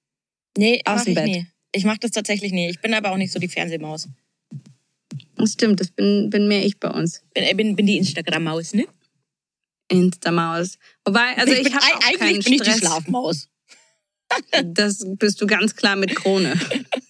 [0.57, 1.27] Nee, Aus mach dem ich Bett.
[1.27, 1.47] nie.
[1.73, 2.71] Ich mache das tatsächlich nie.
[2.71, 4.09] Ich bin aber auch nicht so die Fernsehmaus.
[5.37, 7.23] Das stimmt, das bin, bin mehr ich bei uns.
[7.35, 8.87] Bin, äh, bin, bin die Instagram-Maus, ne?
[9.89, 10.79] Insta-Maus.
[11.05, 12.79] Wobei, also ich, bin, habe ei- auch keinen eigentlich bin ich die Stress.
[12.79, 13.49] Schlafmaus.
[14.65, 16.59] Das bist du ganz klar mit Krone.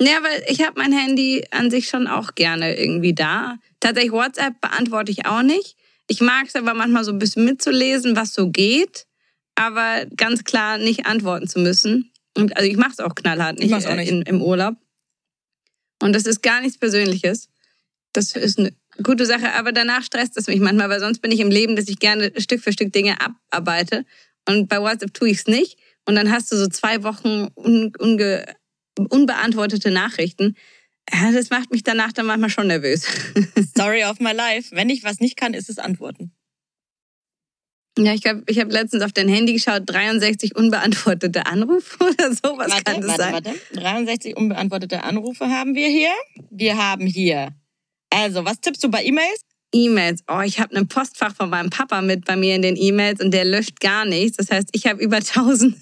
[0.00, 3.56] ja, weil ich habe mein Handy an sich schon auch gerne irgendwie da.
[3.80, 5.76] Tatsächlich WhatsApp beantworte ich auch nicht.
[6.06, 9.06] Ich mag es aber manchmal so ein bisschen mitzulesen, was so geht,
[9.54, 12.10] aber ganz klar nicht antworten zu müssen.
[12.36, 14.10] Und also ich mache es auch knallhart nicht, auch äh, nicht.
[14.10, 14.76] In, im Urlaub.
[16.02, 17.48] Und das ist gar nichts Persönliches.
[18.12, 21.40] Das ist eine gute Sache, aber danach stresst es mich manchmal, weil sonst bin ich
[21.40, 24.04] im Leben, dass ich gerne Stück für Stück Dinge abarbeite.
[24.48, 25.78] Und bei WhatsApp tue ich es nicht.
[26.06, 28.44] Und dann hast du so zwei Wochen un, unge,
[29.06, 30.56] unbeantwortete Nachrichten.
[31.12, 33.04] Ja, das macht mich danach dann manchmal schon nervös.
[33.70, 34.74] Story of my life.
[34.74, 36.32] Wenn ich was nicht kann, ist es antworten.
[37.98, 42.56] Ja, ich glaube, ich habe letztens auf dein Handy geschaut, 63 unbeantwortete Anrufe oder so.
[42.56, 43.32] Was warte, kann das warte, sein?
[43.32, 43.54] warte.
[43.72, 46.12] 63 unbeantwortete Anrufe haben wir hier.
[46.50, 47.54] Wir haben hier.
[48.10, 49.40] Also, was tippst du bei E-Mails?
[49.72, 50.24] E-Mails.
[50.28, 53.32] Oh, ich habe ein Postfach von meinem Papa mit bei mir in den E-Mails und
[53.32, 54.36] der löscht gar nichts.
[54.36, 55.76] Das heißt, ich habe über 1000.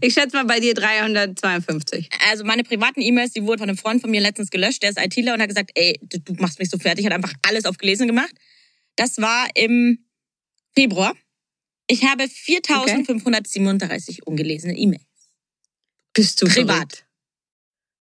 [0.00, 2.08] ich schätze mal bei dir 352.
[2.30, 4.82] Also meine privaten E-Mails, die wurden von einem Freund von mir letztens gelöscht.
[4.82, 7.04] Der ist ITler und hat gesagt, ey, du machst mich so fertig.
[7.06, 8.34] Hat einfach alles auf gelesen gemacht.
[8.96, 10.04] Das war im
[10.74, 11.14] Februar.
[11.86, 15.04] Ich habe 4537 ungelesene E-Mails.
[16.14, 16.66] Bist du Privat.
[16.76, 17.06] verrückt?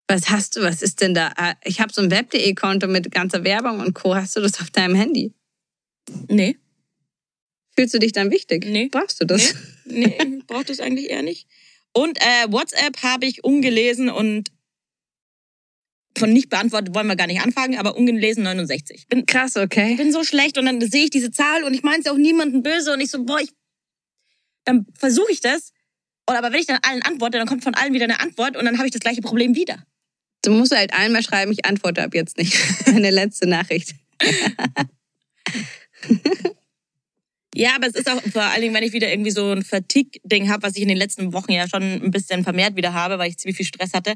[0.07, 0.61] Was hast du?
[0.61, 1.31] Was ist denn da?
[1.35, 4.15] Ah, Ich habe so ein Web.de-Konto mit ganzer Werbung und Co.
[4.15, 5.33] Hast du das auf deinem Handy?
[6.27, 6.57] Nee,
[7.75, 8.65] Fühlst du dich dann wichtig?
[8.65, 8.89] Nee.
[8.91, 9.55] Brauchst du das?
[9.85, 11.47] nee, ich brauche das eigentlich eher nicht.
[11.93, 14.51] Und äh, WhatsApp habe ich ungelesen und
[16.17, 19.07] von nicht beantwortet wollen wir gar nicht anfangen, aber ungelesen 69.
[19.07, 19.95] Bin, Krass, okay.
[19.95, 22.61] bin so schlecht und dann sehe ich diese Zahl und ich meine es auch niemandem
[22.61, 23.51] böse und ich so, boah, ich,
[24.65, 25.71] dann versuche ich das.
[26.27, 28.65] Und aber wenn ich dann allen antworte, dann kommt von allen wieder eine Antwort und
[28.65, 29.83] dann habe ich das gleiche Problem wieder.
[30.43, 32.55] Du musst halt einmal schreiben, ich antworte ab jetzt nicht.
[32.87, 33.95] Meine letzte Nachricht.
[37.59, 40.47] Ja, aber es ist auch vor allen Dingen, wenn ich wieder irgendwie so ein Fatigue-Ding
[40.47, 43.29] habe, was ich in den letzten Wochen ja schon ein bisschen vermehrt wieder habe, weil
[43.29, 44.13] ich ziemlich viel Stress hatte,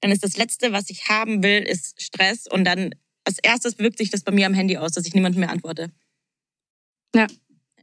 [0.00, 2.46] dann ist das Letzte, was ich haben will, ist Stress.
[2.46, 5.40] Und dann als erstes wirkt sich das bei mir am Handy aus, dass ich niemandem
[5.40, 5.90] mehr antworte.
[7.16, 7.26] Ja,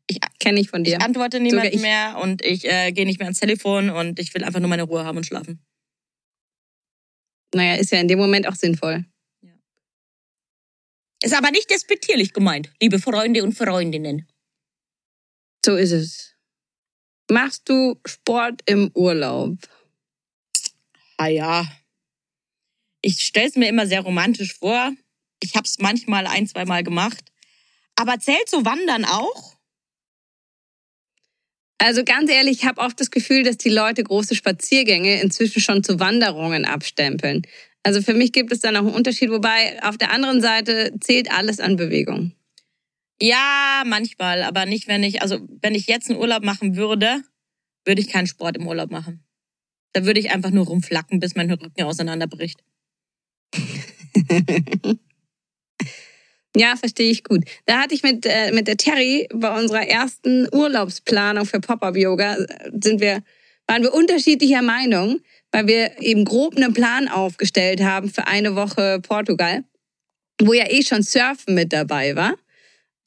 [0.07, 0.95] Ich, kenne ich von dir.
[0.95, 4.45] ich antworte niemandem mehr und ich äh, gehe nicht mehr ans Telefon und ich will
[4.45, 5.59] einfach nur meine Ruhe haben und schlafen.
[7.53, 9.03] Naja, ist ja in dem Moment auch sinnvoll.
[11.21, 14.30] Ist aber nicht despektierlich gemeint, liebe Freunde und Freundinnen.
[15.63, 16.35] So ist es.
[17.29, 19.57] Machst du Sport im Urlaub?
[21.17, 21.65] Ah ja.
[23.01, 24.91] Ich stell's mir immer sehr romantisch vor.
[25.39, 27.31] Ich hab's manchmal ein, zwei Mal gemacht.
[27.95, 29.55] Aber zählt so Wandern auch?
[31.77, 35.83] Also ganz ehrlich, ich habe oft das Gefühl, dass die Leute große Spaziergänge inzwischen schon
[35.83, 37.41] zu Wanderungen abstempeln.
[37.83, 41.31] Also für mich gibt es da noch einen Unterschied, wobei auf der anderen Seite zählt
[41.31, 42.33] alles an Bewegung.
[43.21, 47.21] Ja, manchmal, aber nicht, wenn ich, also wenn ich jetzt einen Urlaub machen würde,
[47.85, 49.23] würde ich keinen Sport im Urlaub machen.
[49.93, 52.63] Da würde ich einfach nur rumflacken, bis mein Rücken auseinanderbricht.
[56.55, 57.45] Ja, verstehe ich gut.
[57.65, 62.71] Da hatte ich mit, äh, mit der Terry bei unserer ersten Urlaubsplanung für Pop-Up-Yoga, äh,
[62.81, 63.23] sind wir,
[63.67, 68.99] waren wir unterschiedlicher Meinung, weil wir eben grob einen Plan aufgestellt haben für eine Woche
[69.01, 69.63] Portugal,
[70.41, 72.35] wo ja eh schon Surfen mit dabei war.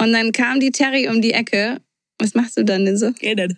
[0.00, 1.80] Und dann kam die Terry um die Ecke.
[2.18, 3.12] Was machst du dann denn so?
[3.12, 3.56] Geht nicht.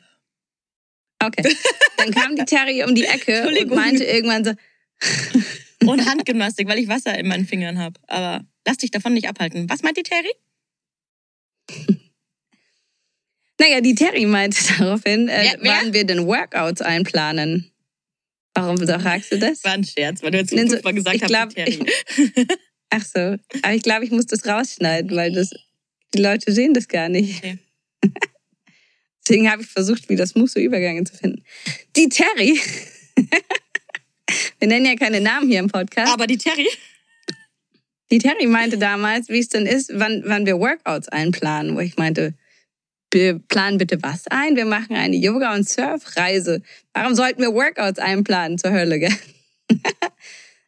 [1.22, 1.56] Okay.
[1.96, 4.52] Dann kam die Terry um die Ecke und meinte irgendwann so,
[5.86, 8.00] Und Handgymnastik, weil ich Wasser in meinen Fingern habe.
[8.06, 9.68] Aber lass dich davon nicht abhalten.
[9.68, 10.30] Was meint die Terry?
[13.60, 15.72] naja, die Terry meinte daraufhin, äh, Wer- wer?
[15.72, 17.70] wann wir denn Workouts einplanen.
[18.54, 19.62] Warum fragst du das?
[19.64, 21.78] War ein Scherz, weil du jetzt so- fünfmal gesagt ich hast, glaub, Terry.
[22.90, 23.36] Ach so.
[23.62, 25.50] Aber ich glaube, ich muss das rausschneiden, weil das,
[26.14, 27.38] die Leute sehen das gar nicht.
[27.38, 27.58] Okay.
[29.26, 31.42] Deswegen habe ich versucht, wieder smooth Übergänge zu finden.
[31.96, 32.60] Die Terry.
[34.58, 36.12] Wir nennen ja keine Namen hier im Podcast.
[36.12, 36.66] Aber die Terry?
[38.10, 41.96] Die Terry meinte damals, wie es denn ist, wann, wann wir Workouts einplanen, wo ich
[41.96, 42.34] meinte,
[43.12, 44.56] wir planen bitte was ein?
[44.56, 46.62] Wir machen eine Yoga- und Surfreise.
[46.92, 49.16] Warum sollten wir Workouts einplanen zur Hölle, gell?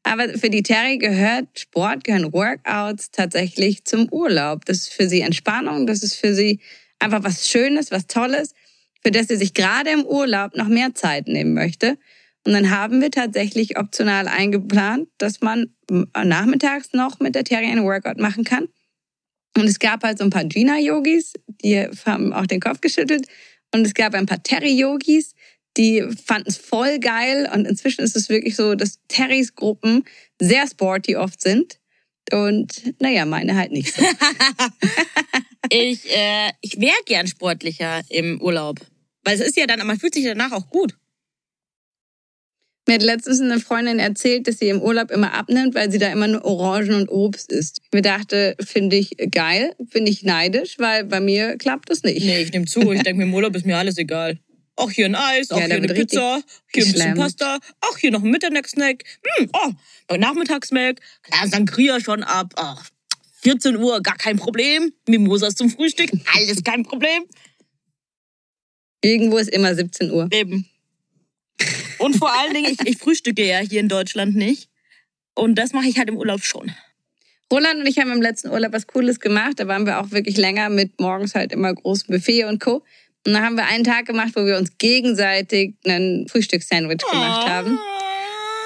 [0.02, 4.64] Aber für die Terry gehört Sport, gehören Workouts tatsächlich zum Urlaub.
[4.64, 6.60] Das ist für sie Entspannung, das ist für sie
[6.98, 8.54] einfach was Schönes, was Tolles,
[9.02, 11.98] für das sie sich gerade im Urlaub noch mehr Zeit nehmen möchte.
[12.46, 15.74] Und dann haben wir tatsächlich optional eingeplant, dass man
[16.24, 18.68] nachmittags noch mit der Terry einen Workout machen kann.
[19.56, 23.26] Und es gab halt so ein paar Gina-Yogis, die haben auch den Kopf geschüttelt.
[23.74, 25.34] Und es gab ein paar Terry-Yogis,
[25.78, 27.48] die fanden es voll geil.
[27.54, 30.04] Und inzwischen ist es wirklich so, dass Terrys Gruppen
[30.40, 31.78] sehr sporty oft sind.
[32.30, 34.02] Und naja, meine halt nicht so.
[35.70, 38.78] Ich, äh, ich wäre gern sportlicher im Urlaub.
[39.24, 40.96] Weil es ist ja dann, man fühlt sich danach auch gut.
[42.86, 46.10] Mir hat letztens eine Freundin erzählt, dass sie im Urlaub immer abnimmt, weil sie da
[46.10, 47.80] immer nur Orangen und Obst isst.
[47.84, 52.24] Ich mir dachte, finde ich geil, finde ich neidisch, weil bei mir klappt das nicht.
[52.24, 52.80] Nee, ich nehme zu.
[52.92, 54.38] Ich denke mir, im Urlaub ist mir alles egal.
[54.78, 56.40] Auch hier ein Eis, auch Ja, hier eine Pizza,
[56.72, 57.14] hier ein bisschen.
[57.14, 59.02] Pasta, auch hier noch ein Mittagssnack.
[59.38, 61.00] Hm, oh, Nachmittagssnack.
[61.22, 62.54] Klar, Sangria schon ab.
[62.56, 62.76] Oh,
[63.42, 64.92] 14 Uhr, gar kein Problem.
[65.08, 67.24] Mimosas zum Frühstück, alles kein Problem.
[69.02, 70.28] Irgendwo ist immer 17 Uhr.
[70.30, 70.68] Eben.
[71.98, 74.68] Und vor allen Dingen, ich, ich frühstücke ja hier in Deutschland nicht.
[75.34, 76.72] Und das mache ich halt im Urlaub schon.
[77.52, 79.54] Roland und ich haben im letzten Urlaub was Cooles gemacht.
[79.56, 82.84] Da waren wir auch wirklich länger mit morgens halt immer großem Buffet und Co.
[83.26, 87.78] Und da haben wir einen Tag gemacht, wo wir uns gegenseitig einen Frühstückssandwich gemacht haben.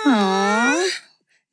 [0.04, 0.78] Oh.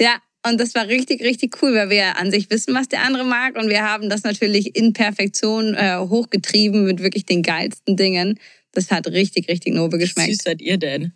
[0.01, 3.01] Ja, Und das war richtig, richtig cool, weil wir ja an sich wissen, was der
[3.03, 3.55] andere mag.
[3.57, 8.39] Und wir haben das natürlich in Perfektion äh, hochgetrieben mit wirklich den geilsten Dingen.
[8.71, 10.41] Das hat richtig, richtig nobe Wie süß geschmeckt.
[10.43, 11.13] seid ihr denn?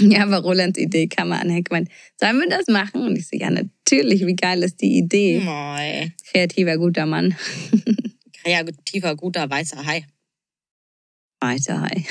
[0.00, 1.50] Ja, war Rolands Idee, kam an.
[1.50, 1.88] Er hat gemeint,
[2.18, 3.02] sollen wir das machen?
[3.06, 5.40] Und ich so, ja, natürlich, wie geil ist die Idee?
[5.40, 6.10] Moi.
[6.30, 7.36] Kreativer, guter Mann.
[8.42, 10.04] Kreativer, guter, weißer Hai.
[11.42, 12.06] Weiter, hi.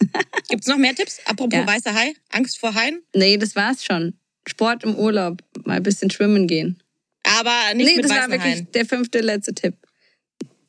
[0.48, 1.20] Gibt's noch mehr Tipps?
[1.26, 1.66] Apropos Ja.
[1.66, 2.14] weißer Hai?
[2.30, 3.02] Angst vor Haien?
[3.14, 4.14] Nee, das war's schon.
[4.48, 6.82] Sport im Urlaub, mal ein bisschen schwimmen gehen.
[7.24, 8.72] Aber nicht nee, mit das war wirklich Haien.
[8.72, 9.74] der fünfte letzte Tipp.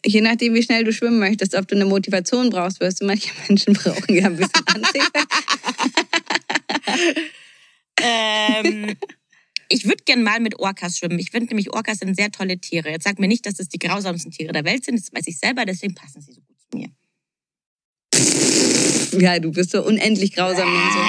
[0.05, 3.30] Je nachdem, wie schnell du schwimmen möchtest, ob du eine Motivation brauchst, wirst du manche
[3.47, 5.07] Menschen brauchen ja ein bisschen Anziehen.
[8.01, 8.95] ähm,
[9.70, 11.18] ich würde gern mal mit Orcas schwimmen.
[11.20, 12.89] Ich finde nämlich Orcas sind sehr tolle Tiere.
[12.89, 14.99] Jetzt sag mir nicht, dass das die grausamsten Tiere der Welt sind.
[14.99, 16.89] Das weiß ich selber, deswegen passen sie so gut zu mir.
[19.19, 20.99] Ja, du bist so unendlich grausam und so.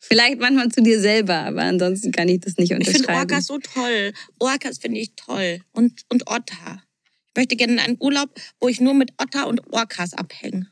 [0.00, 3.20] Vielleicht manchmal zu dir selber, aber ansonsten kann ich das nicht Ich finde unterschreiben.
[3.20, 4.12] Orcas so toll.
[4.38, 5.60] Orcas finde ich toll.
[5.72, 6.82] Und, und Otter.
[7.28, 10.66] Ich möchte gerne in einen Urlaub, wo ich nur mit Otter und Orcas abhänge.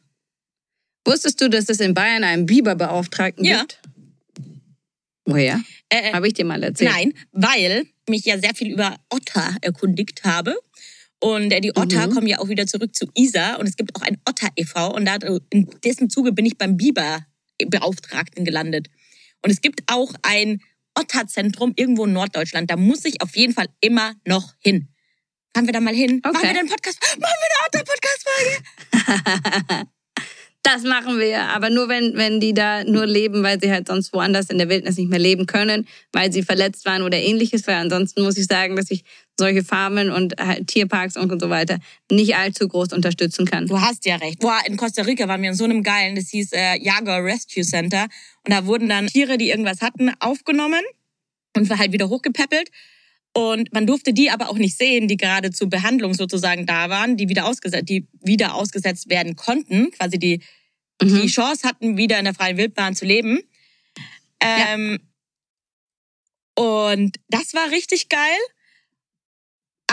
[1.07, 3.61] Wusstest du, dass es in Bayern einen Biberbeauftragten Ja.
[3.61, 3.81] gibt?
[5.25, 5.61] Woher?
[5.89, 6.91] Äh, Habe ich dir mal erzählt?
[6.91, 10.57] Nein, weil ich mich ja sehr viel über Otter erkundigt habe.
[11.23, 12.15] Und die Otter Mhm.
[12.15, 13.59] kommen ja auch wieder zurück zu Isar.
[13.61, 14.95] Und es gibt auch ein Otter e.V.
[14.95, 15.17] Und da,
[15.51, 18.89] in dessen Zuge bin ich beim Biberbeauftragten gelandet.
[19.43, 20.61] Und es gibt auch ein
[20.99, 22.71] Otterzentrum irgendwo in Norddeutschland.
[22.71, 24.89] Da muss ich auf jeden Fall immer noch hin.
[25.55, 26.21] Fahren wir da mal hin?
[26.25, 26.33] Okay.
[26.33, 26.99] Machen wir den Podcast?
[27.03, 29.87] Machen wir eine Otter-Podcast-Folge?
[30.63, 34.13] Das machen wir, aber nur wenn, wenn die da nur leben, weil sie halt sonst
[34.13, 37.67] woanders in der Wildnis nicht mehr leben können, weil sie verletzt waren oder ähnliches.
[37.67, 39.03] Weil ansonsten muss ich sagen, dass ich
[39.41, 41.79] solche Farmen und halt Tierparks und so weiter
[42.11, 43.67] nicht allzu groß unterstützen kann.
[43.67, 44.39] Du hast ja recht.
[44.39, 47.65] Boah, in Costa Rica waren wir in so einem geilen, das hieß äh, Jaguar Rescue
[47.65, 48.05] Center.
[48.47, 50.83] Und da wurden dann Tiere, die irgendwas hatten, aufgenommen
[51.57, 52.71] und halt wieder hochgepäppelt.
[53.33, 57.17] Und man durfte die aber auch nicht sehen, die gerade zur Behandlung sozusagen da waren,
[57.17, 60.41] die wieder ausgesetzt, die wieder ausgesetzt werden konnten, quasi die
[61.03, 61.23] Mhm.
[61.23, 63.41] die Chance hatten, wieder in der freien Wildbahn zu leben.
[64.41, 64.99] Ähm,
[66.55, 68.39] Und das war richtig geil.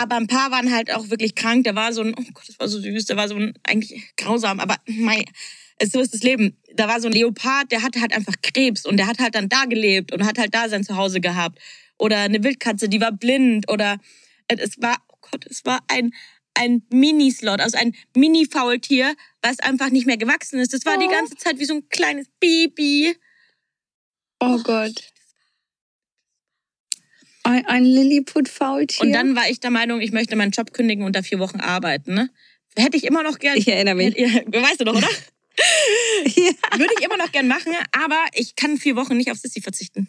[0.00, 1.64] Aber ein paar waren halt auch wirklich krank.
[1.64, 4.14] Da war so ein, oh Gott, das war so süß, da war so ein, eigentlich
[4.16, 5.24] grausam, aber mei,
[5.78, 6.56] es- so ist das Leben.
[6.74, 9.48] Da war so ein Leopard, der hatte halt einfach Krebs und der hat halt dann
[9.48, 11.58] da gelebt und hat halt da sein Zuhause gehabt.
[11.98, 13.98] Oder eine Wildkatze, die war blind oder
[14.46, 16.12] äh, es war, oh Gott, es war ein,
[16.54, 20.72] ein Mini-Slot, also ein Mini-Faultier, was einfach nicht mehr gewachsen ist.
[20.72, 21.10] Das war die Oh.
[21.10, 23.16] ganze Zeit wie so ein kleines Baby.
[24.40, 25.02] Oh Gott.
[27.48, 29.00] Ein, ein Lilliput-Faultier.
[29.06, 31.60] Und dann war ich der Meinung, ich möchte meinen Job kündigen und da vier Wochen
[31.60, 32.14] arbeiten.
[32.14, 32.30] Ne?
[32.76, 33.56] Hätte ich immer noch gern.
[33.56, 34.16] Ich erinnere mich.
[34.16, 34.28] Ja,
[34.62, 35.08] weißt du doch, oder?
[36.24, 36.52] ja.
[36.78, 40.08] Würde ich immer noch gern machen, aber ich kann vier Wochen nicht auf Sissy verzichten.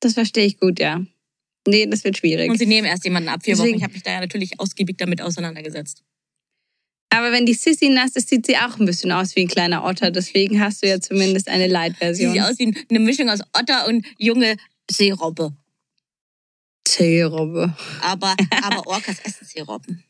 [0.00, 1.02] Das verstehe ich gut, ja.
[1.66, 2.50] Nee, das wird schwierig.
[2.50, 3.62] Und sie nehmen erst jemanden ab vier Wochen.
[3.64, 6.02] Deswegen- Ich habe mich da ja natürlich ausgiebig damit auseinandergesetzt.
[7.10, 9.84] Aber wenn die Sissy nass ist, sieht sie auch ein bisschen aus wie ein kleiner
[9.84, 10.10] Otter.
[10.10, 12.32] Deswegen hast du ja zumindest eine Sie Light-Version.
[12.34, 14.56] sieht aus wie eine Mischung aus Otter und junge
[14.90, 15.56] Seerobbe.
[16.86, 17.74] Seerobbe.
[18.02, 20.04] Aber, aber Orcas essen Seerobben.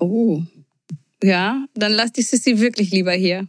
[0.00, 0.42] Oh.
[1.22, 3.48] Ja, dann lass die Sissy wirklich lieber hier.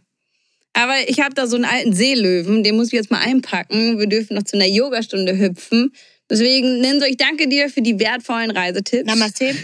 [0.72, 3.98] Aber ich habe da so einen alten Seelöwen, den muss ich jetzt mal einpacken.
[3.98, 5.92] Wir dürfen noch zu einer Yogastunde hüpfen.
[6.28, 9.06] Deswegen, Ninso, ich danke dir für die wertvollen Reisetipps.
[9.06, 9.54] Namaste.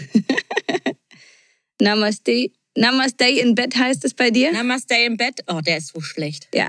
[1.81, 2.51] Namaste.
[2.75, 4.51] Namaste in Bett heißt es bei dir?
[4.51, 5.39] Namaste im Bett.
[5.47, 6.47] Oh, der ist so schlecht.
[6.53, 6.67] Ja.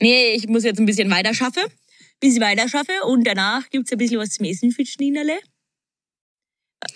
[0.00, 1.62] Nee, ich muss jetzt ein bisschen weiter schaffen.
[2.24, 5.38] Bisschen weiter schaffen und danach gibt's ein bisschen was zum Essen für die Schnienerle.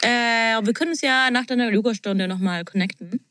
[0.00, 3.24] Äh, wir können uns ja nach deiner Yogastunde nochmal connecten.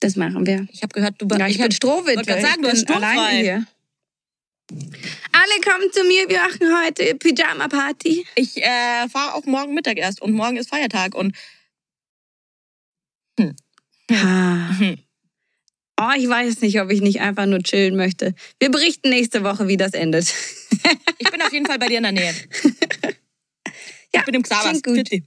[0.00, 0.66] Das machen wir.
[0.70, 2.16] Ich habe gehört, du Ja, ich, hab- bin Strohwitwe.
[2.16, 3.06] wollte grad sagen, ich du sturmfrei.
[3.06, 3.66] alleine hier.
[5.32, 8.26] Alle kommen zu mir, wir machen heute Pyjama-Party.
[8.34, 11.34] Ich äh, fahre auch morgen Mittag erst und morgen ist Feiertag und
[14.10, 14.68] Ah.
[16.04, 18.34] Oh, ich weiß nicht, ob ich nicht einfach nur chillen möchte.
[18.58, 20.32] Wir berichten nächste Woche, wie das endet.
[21.18, 22.34] ich bin auf jeden Fall bei dir in der Nähe.
[24.14, 24.82] ja, Ich bin im Xavas.
[24.82, 24.96] gut.
[24.96, 25.22] Bitte.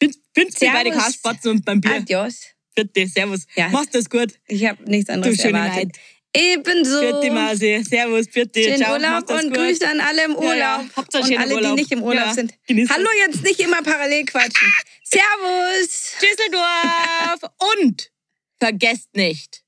[0.00, 1.04] Dir bei den Servus.
[1.04, 1.94] Harspotzen und beim Bier.
[1.96, 2.40] Adios.
[2.74, 3.46] Bitte, servus.
[3.54, 3.68] Ja.
[3.68, 4.32] Machst das gut.
[4.48, 5.96] Ich habe nichts anderes Du schöne erwartet.
[6.36, 7.00] Ebenso.
[7.00, 7.84] Bitte, Masi.
[7.88, 8.60] Servus, bitte.
[8.64, 8.94] Schönen Ciao.
[8.94, 9.54] Urlaub und gut.
[9.54, 10.56] Grüße an alle im Ja, Urlaub.
[10.58, 10.84] ja.
[10.96, 11.76] Habt einen und alle, Urlaub.
[11.76, 12.34] die nicht im Urlaub Ja.
[12.34, 12.52] sind.
[12.66, 14.72] Genießt Hallo, jetzt nicht immer parallel quatschen.
[15.04, 16.14] Servus.
[16.20, 17.50] Düsseldorf.
[17.78, 18.10] Und
[18.58, 19.62] vergesst nicht,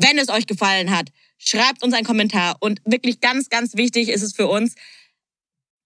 [0.00, 2.56] wenn es euch gefallen hat, schreibt uns einen Kommentar.
[2.60, 4.74] Und wirklich ganz, ganz wichtig ist es für uns,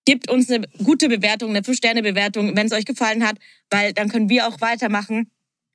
[0.05, 3.37] gebt uns eine gute Bewertung, eine 5-Sterne-Bewertung, wenn es euch gefallen hat,
[3.71, 5.31] weil dann können wir auch weitermachen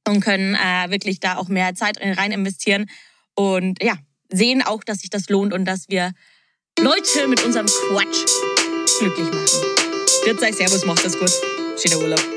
[0.07, 2.89] und können äh, wirklich da auch mehr Zeit rein investieren.
[3.35, 3.97] Und ja,
[4.31, 6.11] sehen auch, dass sich das lohnt und dass wir
[6.79, 8.25] Leute mit unserem Quatsch
[8.99, 9.77] glücklich machen.
[10.25, 11.31] Jetzt sei Servus, macht das gut.
[11.77, 12.36] Schöner Urlaub.